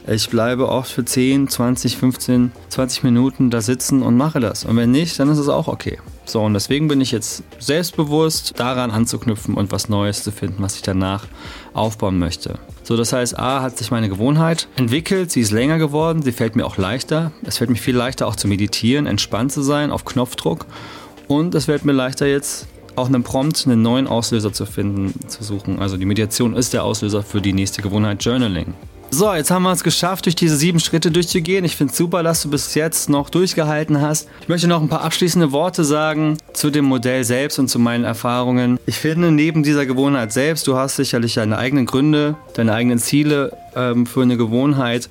ich 0.07 0.29
bleibe 0.29 0.68
oft 0.68 0.90
für 0.90 1.05
10, 1.05 1.48
20, 1.48 1.96
15, 1.96 2.53
20 2.68 3.05
Minuten 3.05 3.50
da 3.50 3.61
sitzen 3.61 4.03
und 4.03 4.16
mache 4.16 4.40
das. 4.40 4.64
Und 4.64 4.76
wenn 4.76 4.90
nicht, 4.90 5.18
dann 5.18 5.31
ist 5.31 5.38
es 5.38 5.48
auch 5.48 5.68
okay. 5.68 5.98
So, 6.31 6.43
und 6.43 6.55
deswegen 6.55 6.87
bin 6.87 7.01
ich 7.01 7.11
jetzt 7.11 7.43
selbstbewusst 7.59 8.59
daran 8.59 8.90
anzuknüpfen 8.90 9.55
und 9.55 9.73
was 9.73 9.88
Neues 9.88 10.23
zu 10.23 10.31
finden, 10.31 10.62
was 10.62 10.77
ich 10.77 10.83
danach 10.83 11.27
aufbauen 11.75 12.19
möchte. 12.19 12.59
So, 12.85 12.97
das 12.97 13.12
heißt, 13.12 13.38
A 13.38 13.62
hat 13.62 13.79
sich 13.79 13.90
meine 13.90 14.09
Gewohnheit 14.09 14.69
entwickelt, 14.77 15.31
sie 15.33 15.40
ist 15.40 15.51
länger 15.51 15.79
geworden, 15.79 16.23
sie 16.23 16.33
fällt 16.33 16.55
mir 16.55 16.66
auch 16.66 16.77
leichter. 16.77 17.33
Es 17.43 17.59
fällt 17.59 17.71
mir 17.71 17.77
viel 17.77 17.97
leichter 17.97 18.29
auch 18.29 18.37
zu 18.37 18.47
meditieren, 18.47 19.07
entspannt 19.07 19.51
zu 19.51 19.62
sein, 19.62 19.90
auf 19.90 20.05
Knopfdruck. 20.05 20.66
Und 21.27 21.55
es 21.55 21.64
fällt 21.64 21.85
mir 21.85 21.93
leichter 21.93 22.27
jetzt 22.27 22.69
auch 22.97 23.07
einen 23.07 23.23
Prompt, 23.23 23.66
einen 23.66 23.83
neuen 23.83 24.07
Auslöser 24.07 24.53
zu 24.53 24.66
finden, 24.66 25.14
zu 25.29 25.43
suchen. 25.43 25.79
Also 25.81 25.97
die 25.97 26.05
Meditation 26.05 26.55
ist 26.55 26.73
der 26.73 26.85
Auslöser 26.85 27.23
für 27.23 27.40
die 27.40 27.53
nächste 27.53 27.83
Gewohnheit 27.83 28.25
Journaling. 28.25 28.75
So, 29.12 29.35
jetzt 29.35 29.51
haben 29.51 29.64
wir 29.64 29.73
es 29.73 29.83
geschafft, 29.83 30.27
durch 30.27 30.37
diese 30.37 30.57
sieben 30.57 30.79
Schritte 30.79 31.11
durchzugehen. 31.11 31.64
Ich 31.64 31.75
finde 31.75 31.90
es 31.90 31.99
super, 31.99 32.23
dass 32.23 32.42
du 32.42 32.51
bis 32.51 32.77
jetzt 32.77 33.11
noch 33.11 33.29
durchgehalten 33.29 34.01
hast. 34.01 34.29
Ich 34.40 34.49
möchte 34.49 34.68
noch 34.68 34.81
ein 34.81 34.88
paar 34.88 35.03
abschließende 35.03 35.51
Worte 35.51 35.83
sagen 35.83 36.38
zu 36.53 36.70
dem 36.70 36.85
Modell 36.85 37.25
selbst 37.25 37.59
und 37.59 37.66
zu 37.66 37.81
meinen 37.81 38.05
Erfahrungen. 38.05 38.79
Ich 38.87 38.96
finde, 38.96 39.33
neben 39.33 39.64
dieser 39.64 39.85
Gewohnheit 39.85 40.33
selbst, 40.33 40.68
du 40.68 40.77
hast 40.77 40.94
sicherlich 40.94 41.35
deine 41.35 41.59
eigenen 41.59 41.87
Gründe, 41.87 42.37
deine 42.55 42.73
eigenen 42.73 43.01
Ziele 43.01 43.53
ähm, 43.75 44.07
für 44.07 44.23
eine 44.23 44.37
Gewohnheit. 44.37 45.11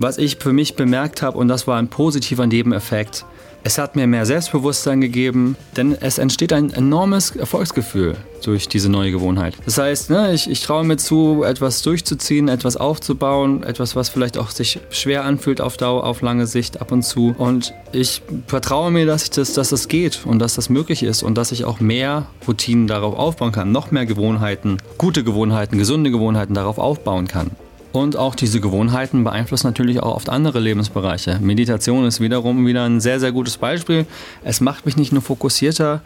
Was 0.00 0.18
ich 0.18 0.38
für 0.38 0.52
mich 0.52 0.74
bemerkt 0.74 1.22
habe, 1.22 1.38
und 1.38 1.46
das 1.46 1.68
war 1.68 1.78
ein 1.78 1.88
positiver 1.88 2.46
Nebeneffekt, 2.46 3.24
es 3.64 3.78
hat 3.78 3.96
mir 3.96 4.06
mehr 4.06 4.24
Selbstbewusstsein 4.24 5.00
gegeben, 5.00 5.56
denn 5.76 5.96
es 6.00 6.18
entsteht 6.18 6.52
ein 6.52 6.72
enormes 6.72 7.36
Erfolgsgefühl 7.36 8.16
durch 8.44 8.68
diese 8.68 8.88
neue 8.88 9.10
Gewohnheit. 9.10 9.54
Das 9.64 9.78
heißt, 9.78 10.10
ne, 10.10 10.32
ich, 10.32 10.48
ich 10.48 10.62
traue 10.62 10.84
mir 10.84 10.96
zu, 10.96 11.42
etwas 11.44 11.82
durchzuziehen, 11.82 12.48
etwas 12.48 12.76
aufzubauen, 12.76 13.62
etwas, 13.62 13.96
was 13.96 14.08
vielleicht 14.08 14.38
auch 14.38 14.50
sich 14.50 14.80
schwer 14.90 15.24
anfühlt 15.24 15.60
auf 15.60 15.76
Dauer, 15.76 16.04
auf 16.04 16.22
lange 16.22 16.46
Sicht 16.46 16.80
ab 16.80 16.92
und 16.92 17.02
zu. 17.02 17.34
Und 17.36 17.74
ich 17.92 18.22
vertraue 18.46 18.90
mir, 18.90 19.06
dass, 19.06 19.24
ich 19.24 19.30
das, 19.30 19.52
dass 19.54 19.70
das 19.70 19.88
geht 19.88 20.24
und 20.24 20.38
dass 20.38 20.54
das 20.54 20.68
möglich 20.68 21.02
ist 21.02 21.22
und 21.22 21.36
dass 21.36 21.52
ich 21.52 21.64
auch 21.64 21.80
mehr 21.80 22.26
Routinen 22.46 22.86
darauf 22.86 23.16
aufbauen 23.16 23.52
kann, 23.52 23.72
noch 23.72 23.90
mehr 23.90 24.06
Gewohnheiten, 24.06 24.78
gute 24.98 25.24
Gewohnheiten, 25.24 25.78
gesunde 25.78 26.10
Gewohnheiten 26.10 26.54
darauf 26.54 26.78
aufbauen 26.78 27.26
kann. 27.26 27.50
Und 27.98 28.14
auch 28.14 28.36
diese 28.36 28.60
Gewohnheiten 28.60 29.24
beeinflussen 29.24 29.66
natürlich 29.66 30.00
auch 30.00 30.14
oft 30.14 30.28
andere 30.28 30.60
Lebensbereiche. 30.60 31.40
Meditation 31.40 32.06
ist 32.06 32.20
wiederum 32.20 32.64
wieder 32.64 32.84
ein 32.84 33.00
sehr, 33.00 33.18
sehr 33.18 33.32
gutes 33.32 33.56
Beispiel. 33.56 34.06
Es 34.44 34.60
macht 34.60 34.86
mich 34.86 34.96
nicht 34.96 35.10
nur 35.10 35.20
fokussierter 35.20 36.00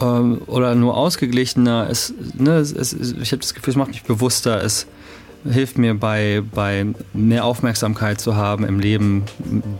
äh, 0.00 0.04
oder 0.04 0.74
nur 0.74 0.98
ausgeglichener. 0.98 1.88
Es, 1.88 2.12
ne, 2.34 2.56
es, 2.56 2.92
ich 2.92 3.32
habe 3.32 3.40
das 3.40 3.54
Gefühl, 3.54 3.70
es 3.70 3.76
macht 3.76 3.88
mich 3.88 4.02
bewusster. 4.02 4.62
Es 4.62 4.86
hilft 5.48 5.78
mir 5.78 5.94
bei, 5.94 6.42
bei 6.54 6.86
mehr 7.12 7.44
Aufmerksamkeit 7.44 8.20
zu 8.20 8.36
haben 8.36 8.64
im 8.64 8.78
Leben, 8.80 9.24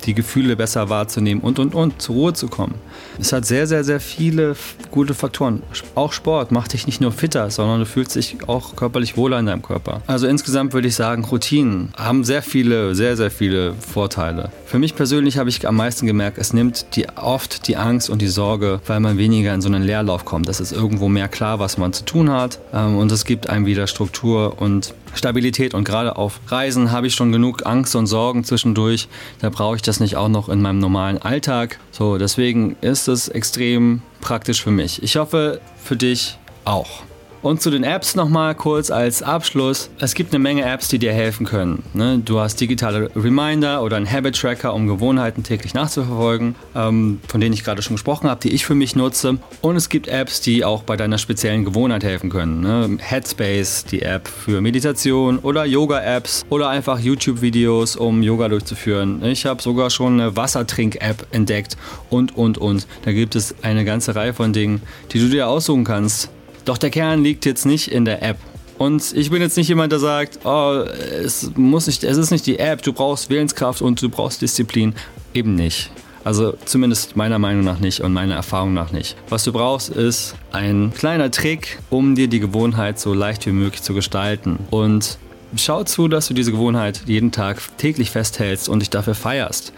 die 0.05 0.15
Gefühle 0.15 0.57
besser 0.57 0.89
wahrzunehmen 0.89 1.43
und, 1.43 1.59
und, 1.59 1.75
und, 1.75 2.01
zur 2.01 2.15
Ruhe 2.15 2.33
zu 2.33 2.49
kommen. 2.49 2.75
Es 3.19 3.33
hat 3.33 3.45
sehr, 3.45 3.67
sehr, 3.67 3.85
sehr 3.85 4.01
viele 4.01 4.57
gute 4.91 5.15
Faktoren. 5.15 5.63
Auch 5.95 6.13
Sport 6.13 6.53
macht 6.53 6.73
dich 6.73 6.87
nicht 6.87 7.01
nur 7.01 7.13
fitter, 7.13 7.51
sondern 7.51 7.81
du 7.81 7.87
fühlst 7.87 8.17
dich 8.17 8.39
auch 8.47 8.77
körperlich 8.77 9.17
wohler 9.17 9.39
in 9.39 9.47
deinem 9.47 9.63
Körper. 9.63 10.03
Also 10.07 10.27
insgesamt 10.27 10.73
würde 10.73 10.89
ich 10.89 10.95
sagen, 10.95 11.25
Routinen 11.25 11.93
haben 11.97 12.25
sehr 12.25 12.43
viele, 12.43 12.95
sehr, 12.95 13.17
sehr 13.17 13.31
viele 13.31 13.75
Vorteile. 13.75 14.51
Für 14.67 14.79
mich 14.79 14.95
persönlich 14.95 15.39
habe 15.39 15.49
ich 15.49 15.67
am 15.67 15.77
meisten 15.77 16.07
gemerkt, 16.07 16.39
es 16.39 16.53
nimmt 16.53 16.97
die, 16.97 17.09
oft 17.17 17.69
die 17.69 17.77
Angst 17.77 18.09
und 18.09 18.23
die 18.23 18.29
Sorge, 18.29 18.81
weil 18.87 19.01
man 19.01 19.19
weniger 19.19 19.53
in 19.53 19.61
so 19.61 19.69
einen 19.69 19.83
Leerlauf 19.83 20.25
kommt. 20.25 20.49
Das 20.49 20.61
ist 20.61 20.73
irgendwo 20.73 21.09
mehr 21.09 21.29
klar, 21.29 21.59
was 21.59 21.77
man 21.77 21.93
zu 21.93 22.05
tun 22.05 22.31
hat 22.31 22.61
ähm, 22.73 22.97
und 22.97 23.13
es 23.13 23.25
gibt 23.25 23.49
einem 23.49 23.67
wieder 23.67 23.87
Struktur 23.87 24.61
und 24.61 24.95
Stabilität. 25.15 25.75
Und 25.75 25.85
gerade 25.85 26.17
auf 26.17 26.41
Reisen 26.49 26.93
habe 26.93 27.07
ich 27.07 27.15
schon 27.15 27.33
genug 27.33 27.67
Angst 27.67 27.95
und 27.97 28.07
Sorgen 28.07 28.45
zwischendurch. 28.45 29.09
Da 29.41 29.51
brauche 29.51 29.77
ich 29.77 29.83
das 29.83 30.01
nicht 30.01 30.17
auch 30.17 30.29
noch 30.29 30.49
in 30.49 30.63
meinem 30.63 30.79
normalen 30.79 31.19
Alltag. 31.19 31.79
So, 31.91 32.19
deswegen 32.19 32.77
ist 32.81 33.09
es 33.09 33.29
extrem 33.29 34.03
praktisch 34.21 34.63
für 34.63 34.71
mich. 34.71 35.03
Ich 35.03 35.17
hoffe, 35.17 35.61
für 35.83 35.97
dich 35.97 36.39
auch. 36.65 37.10
Und 37.43 37.63
zu 37.63 37.71
den 37.71 37.85
Apps 37.85 38.17
nochmal 38.17 38.55
kurz 38.55 38.91
als 38.91 39.23
Abschluss. 39.23 39.89
Es 39.99 40.15
gibt 40.15 40.35
eine 40.35 40.43
Menge 40.43 40.63
Apps, 40.63 40.89
die 40.89 40.99
dir 40.99 41.15
helfen 41.15 41.47
können. 41.47 41.83
Ne? 41.95 42.21
Du 42.23 42.39
hast 42.39 42.61
digitale 42.61 43.11
Reminder 43.17 43.83
oder 43.83 43.97
einen 43.97 44.11
Habit 44.11 44.39
Tracker, 44.39 44.75
um 44.75 44.87
Gewohnheiten 44.87 45.43
täglich 45.43 45.73
nachzuverfolgen, 45.73 46.55
ähm, 46.75 47.21
von 47.27 47.41
denen 47.41 47.55
ich 47.55 47.65
gerade 47.65 47.81
schon 47.81 47.95
gesprochen 47.97 48.29
habe, 48.29 48.43
die 48.43 48.51
ich 48.51 48.67
für 48.67 48.75
mich 48.75 48.95
nutze. 48.95 49.39
Und 49.63 49.77
es 49.77 49.89
gibt 49.89 50.07
Apps, 50.09 50.43
die 50.43 50.67
auch 50.67 50.83
bei 50.83 50.99
deiner 50.99 51.17
speziellen 51.17 51.65
Gewohnheit 51.65 52.05
helfen 52.05 52.29
können. 52.29 52.61
Ne? 52.61 52.99
Headspace, 53.01 53.87
die 53.87 54.03
App 54.03 54.29
für 54.29 54.61
Meditation 54.61 55.39
oder 55.39 55.65
Yoga-Apps 55.65 56.45
oder 56.51 56.69
einfach 56.69 56.99
YouTube-Videos, 56.99 57.97
um 57.97 58.23
Yoga 58.23 58.49
durchzuführen. 58.49 59.25
Ich 59.25 59.47
habe 59.47 59.63
sogar 59.63 59.89
schon 59.89 60.21
eine 60.21 60.37
Wassertrink-App 60.37 61.27
entdeckt 61.31 61.79
und, 62.11 62.37
und, 62.37 62.59
und. 62.59 62.87
Da 63.07 63.13
gibt 63.13 63.35
es 63.35 63.55
eine 63.63 63.87
ganze 63.87 64.15
Reihe 64.15 64.35
von 64.35 64.53
Dingen, 64.53 64.83
die 65.13 65.21
du 65.21 65.29
dir 65.31 65.49
aussuchen 65.49 65.85
kannst 65.85 66.31
doch 66.65 66.79
der 66.79 66.91
Kern 66.91 67.23
liegt 67.23 67.47
jetzt 67.47 67.67
nicht 67.67 67.89
in 67.89 68.05
der 68.05 68.23
App. 68.23 68.39
Und 68.79 69.13
ich 69.15 69.31
bin 69.31 69.43
jetzt 69.43 69.59
nicht 69.59 69.69
jemand, 69.69 69.93
der 69.93 69.99
sagt, 69.99 70.41
oh, 70.45 70.85
es, 71.23 71.51
muss 71.55 71.87
nicht, 71.87 72.03
es 72.03 72.17
ist 72.17 72.31
nicht 72.31 72.47
die 72.47 72.59
App, 72.59 72.83
du 72.83 72.95
brauchst 72.95 73.29
Willenskraft 73.29 73.83
und 73.83 74.01
du 74.01 74.09
brauchst 74.09 74.41
Disziplin. 74.41 74.95
Eben 75.35 75.55
nicht. 75.55 75.91
Also 76.25 76.55
zumindest 76.65 77.17
meiner 77.17 77.39
Meinung 77.39 77.65
nach 77.65 77.79
nicht 77.79 78.01
und 78.01 78.13
meiner 78.13 78.35
Erfahrung 78.35 78.75
nach 78.75 78.93
nicht. 78.93 79.17
Was 79.29 79.45
du 79.45 79.53
brauchst, 79.53 79.91
ist 79.91 80.35
ein 80.53 80.93
kleiner 80.97 81.31
Trick, 81.31 81.79
um 81.91 82.15
dir 82.15 82.29
die 82.29 82.41
Gewohnheit 82.41 82.99
so 82.99 83.15
leicht 83.15 83.47
wie 83.47 83.53
möglich 83.53 83.83
zu 83.83 83.95
gestalten. 83.95 84.59
Und 84.71 85.19
schau 85.57 85.85
zu, 85.85 86.09
dass 86.09 86.29
du 86.29 86.35
diese 86.35 86.53
Gewohnheit 86.53 87.03
jeden 87.07 87.33
Tag 87.33 87.61
täglich 87.79 88.11
festhältst 88.11 88.69
und 88.69 88.81
dich 88.81 88.91
dafür 88.91 89.15
feierst. 89.15 89.73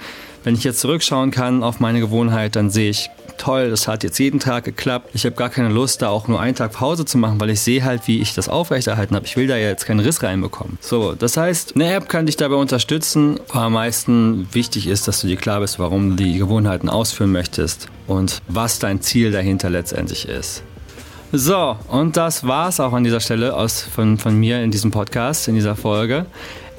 Wenn 0.45 0.55
ich 0.55 0.65
jetzt 0.65 0.81
zurückschauen 0.81 1.31
kann 1.31 1.63
auf 1.63 1.79
meine 1.79 2.01
Gewohnheit, 2.01 2.57
dann 2.57 2.71
sehe 2.71 2.91
ich, 2.91 3.11
toll, 3.39 3.71
das 3.71 3.89
hat 3.89 4.05
jetzt 4.05 4.19
jeden 4.19 4.41
Tag 4.41 4.65
geklappt. 4.65 5.11
Ich 5.15 5.25
habe 5.25 5.35
gar 5.35 5.49
keine 5.49 5.69
Lust, 5.69 6.03
da 6.03 6.09
auch 6.09 6.29
nur 6.29 6.41
einen 6.41 6.55
Tag 6.55 6.73
Pause 6.73 7.05
zu 7.05 7.19
machen, 7.19 7.41
weil 7.41 7.51
ich 7.51 7.61
sehe 7.61 7.85
halt, 7.85 8.07
wie 8.07 8.21
ich 8.21 8.35
das 8.35 8.49
aufrechterhalten 8.49 9.15
habe. 9.15 9.27
Ich 9.27 9.37
will 9.37 9.47
da 9.47 9.57
jetzt 9.57 9.87
keinen 9.87 10.01
Riss 10.01 10.23
reinbekommen. 10.23 10.79
So, 10.81 11.15
das 11.15 11.37
heißt, 11.37 11.75
eine 11.75 11.93
App 11.93 12.09
kann 12.09 12.27
dich 12.27 12.37
dabei 12.37 12.57
unterstützen. 12.57 13.41
Aber 13.51 13.63
am 13.63 13.73
meisten 13.75 14.49
wichtig 14.53 14.87
ist, 14.87 15.09
dass 15.09 15.21
du 15.21 15.27
dir 15.27 15.37
klar 15.37 15.61
bist, 15.61 15.79
warum 15.79 16.11
du 16.11 16.25
die 16.25 16.39
Gewohnheiten 16.39 16.89
ausführen 16.89 17.33
möchtest 17.33 17.89
und 18.07 18.41
was 18.49 18.79
dein 18.79 19.01
Ziel 19.01 19.31
dahinter 19.31 19.71
letztendlich 19.71 20.29
ist. 20.29 20.63
So, 21.35 21.77
und 21.89 22.19
das 22.19 22.47
war's 22.47 22.79
auch 22.79 22.93
an 22.93 23.05
dieser 23.05 23.21
Stelle 23.21 23.57
aus, 23.57 23.81
von, 23.81 24.19
von 24.19 24.39
mir 24.39 24.63
in 24.63 24.71
diesem 24.71 24.91
Podcast, 24.91 25.49
in 25.49 25.55
dieser 25.55 25.77
Folge. 25.77 26.27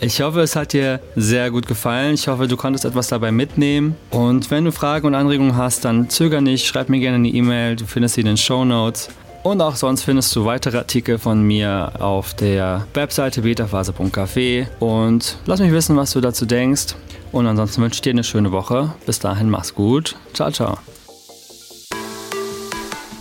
Ich 0.04 0.20
hoffe, 0.20 0.42
es 0.42 0.58
hat 0.58 0.74
dir 0.74 1.00
sehr 1.16 1.50
gut 1.50 1.66
gefallen. 1.66 2.16
Ich 2.16 2.28
hoffe, 2.28 2.50
du 2.50 2.58
konntest 2.58 2.84
etwas 2.84 3.08
dabei 3.08 3.32
mitnehmen. 3.32 3.96
Und 4.10 4.52
wenn 4.52 4.66
du 4.66 4.74
Fragen 4.74 5.08
und 5.08 5.16
Anregungen 5.16 5.56
hast, 5.56 5.86
dann 5.86 6.10
zöger 6.10 6.42
nicht, 6.42 6.68
schreib 6.68 6.90
mir 6.90 7.00
gerne 7.00 7.16
eine 7.16 7.30
E-Mail. 7.30 7.78
Du 7.78 7.86
findest 7.86 8.16
sie 8.16 8.22
in 8.22 8.28
den 8.28 8.36
Show 8.36 8.66
Notes. 8.66 9.08
Und 9.44 9.62
auch 9.62 9.78
sonst 9.78 10.04
findest 10.04 10.36
du 10.36 10.44
weitere 10.44 10.78
Artikel 10.78 11.18
von 11.18 11.42
mir 11.42 11.94
auf 12.00 12.34
der 12.34 12.86
Webseite 12.94 13.44
betaphase.café. 13.44 14.68
Und 14.80 15.38
lass 15.46 15.62
mich 15.62 15.72
wissen, 15.72 15.96
was 15.96 16.12
du 16.12 16.20
dazu 16.20 16.46
denkst. 16.46 16.96
Und 17.32 17.48
ansonsten 17.48 17.82
wünsche 17.82 17.96
ich 17.96 18.02
dir 18.02 18.12
eine 18.12 18.26
schöne 18.26 18.52
Woche. 18.52 18.94
Bis 19.06 19.20
dahin, 19.20 19.50
mach's 19.50 19.74
gut. 19.74 20.18
Ciao, 20.34 20.52
ciao. 20.52 20.78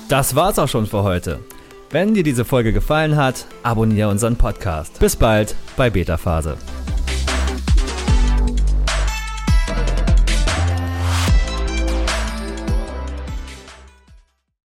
Das 0.09 0.35
war's 0.35 0.59
auch 0.59 0.68
schon 0.68 0.87
für 0.87 1.05
heute. 1.05 1.38
Wenn 1.92 2.14
dir 2.14 2.22
diese 2.22 2.46
Folge 2.46 2.72
gefallen 2.72 3.16
hat, 3.16 3.44
abonniere 3.62 4.09
unseren 4.09 4.37
Podcast. 4.37 4.98
Bis 4.98 5.14
bald 5.14 5.55
bei 5.76 5.90
Beta 5.90 6.16
Phase. 6.16 6.57